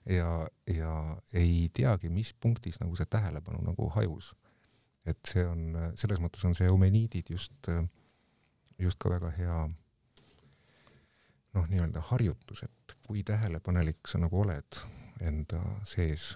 ja, 0.06 0.48
ja 0.68 0.94
ei 1.34 1.70
teagi, 1.74 2.10
mis 2.10 2.34
punktis 2.34 2.80
nagu 2.80 2.96
see 2.96 3.06
tähelepanu 3.06 3.62
nagu 3.66 3.90
hajus. 3.90 4.36
Et 5.06 5.20
see 5.26 5.46
on, 5.46 5.76
selles 5.98 6.22
mõttes 6.22 6.44
on 6.46 6.56
see 6.58 6.70
Eumeniidid 6.70 7.32
just, 7.34 7.70
just 8.80 9.00
ka 9.02 9.10
väga 9.10 9.32
hea 9.38 9.60
noh, 11.54 11.68
nii-öelda 11.68 12.04
harjutus, 12.12 12.64
et 12.64 12.96
kui 13.08 13.24
tähelepanelik 13.28 14.08
sa 14.08 14.22
nagu 14.22 14.44
oled 14.44 14.82
enda 15.22 15.62
sees 15.88 16.36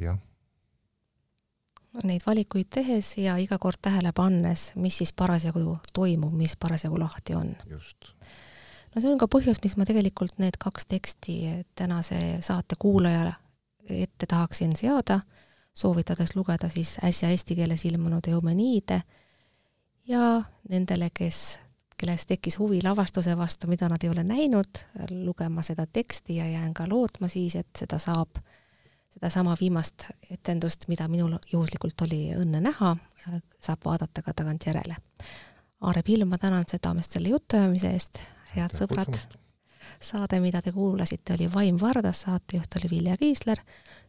jah. 0.00 0.18
Neid 2.06 2.22
valikuid 2.22 2.68
tehes 2.70 3.16
ja 3.18 3.34
iga 3.42 3.58
kord 3.58 3.80
tähele 3.82 4.12
pannes, 4.14 4.70
mis 4.78 5.00
siis 5.00 5.10
parasjagu 5.12 5.74
toimub, 5.92 6.32
mis 6.38 6.54
parasjagu 6.56 6.98
lahti 7.02 7.34
on. 7.34 7.56
just. 7.66 8.12
no 8.94 9.02
see 9.02 9.10
on 9.10 9.18
ka 9.18 9.26
põhjus, 9.26 9.58
miks 9.62 9.76
ma 9.76 9.86
tegelikult 9.86 10.38
need 10.38 10.58
kaks 10.58 10.86
teksti 10.86 11.36
tänase 11.74 12.38
saate 12.46 12.78
kuulajale 12.78 13.34
ette 13.90 14.26
tahaksin 14.26 14.76
seada, 14.76 15.20
soovitades 15.74 16.36
lugeda 16.36 16.68
siis 16.68 16.96
äsja 17.04 17.30
eesti 17.30 17.56
keeles 17.56 17.84
ilmunud 17.84 18.28
Eumeniide 18.28 19.02
ja 20.08 20.42
nendele, 20.68 21.10
kes 21.14 21.58
kellest 22.00 22.28
tekkis 22.28 22.58
huvi 22.58 22.80
lavastuse 22.82 23.36
vastu, 23.36 23.68
mida 23.68 23.88
nad 23.88 24.02
ei 24.04 24.10
ole 24.10 24.24
näinud, 24.24 24.80
lugema 25.10 25.62
seda 25.62 25.86
teksti 25.86 26.36
ja 26.36 26.48
jään 26.48 26.74
ka 26.74 26.88
lootma 26.88 27.28
siis, 27.28 27.56
et 27.56 27.68
seda 27.78 27.98
saab 27.98 28.40
sedasama 29.10 29.56
viimast 29.60 30.06
etendust, 30.30 30.86
mida 30.88 31.08
minul 31.08 31.34
juhuslikult 31.52 32.06
oli 32.06 32.30
õnne 32.38 32.62
näha, 32.64 32.94
saab 33.60 33.84
vaadata 33.84 34.22
ka 34.22 34.34
tagantjärele. 34.36 34.96
Aare 35.80 36.02
Pilv, 36.06 36.28
ma 36.28 36.38
tänan 36.38 36.64
südamest 36.70 37.16
selle 37.16 37.32
jutuajamise 37.34 37.92
eest, 37.96 38.22
head 38.54 38.76
sõbrad. 38.76 39.18
Saade, 40.02 40.40
mida 40.40 40.62
te 40.62 40.72
kuulasite, 40.72 41.34
oli 41.34 41.52
Vaim 41.54 41.76
Vardas, 41.80 42.22
saatejuht 42.22 42.76
oli 42.76 42.90
Vilja 42.90 43.16
Kiisler. 43.16 43.58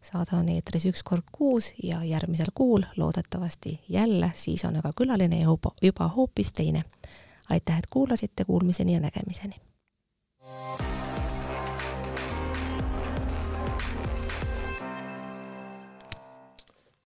saade 0.02 0.36
on 0.36 0.50
eetris 0.50 0.86
üks 0.86 1.04
kord 1.04 1.28
kuus 1.32 1.74
ja 1.84 2.04
järgmisel 2.04 2.52
kuul 2.56 2.84
loodetavasti 2.98 3.80
jälle, 3.90 4.32
siis 4.36 4.66
on 4.66 4.76
aga 4.76 4.94
külaline 4.96 5.42
juba, 5.42 5.72
juba 5.82 6.08
hoopis 6.08 6.54
teine. 6.54 6.84
aitäh, 7.52 7.78
et 7.78 7.88
kuulasite, 7.90 8.46
kuulmiseni 8.46 8.94
ja 8.94 9.00
nägemiseni! 9.00 9.56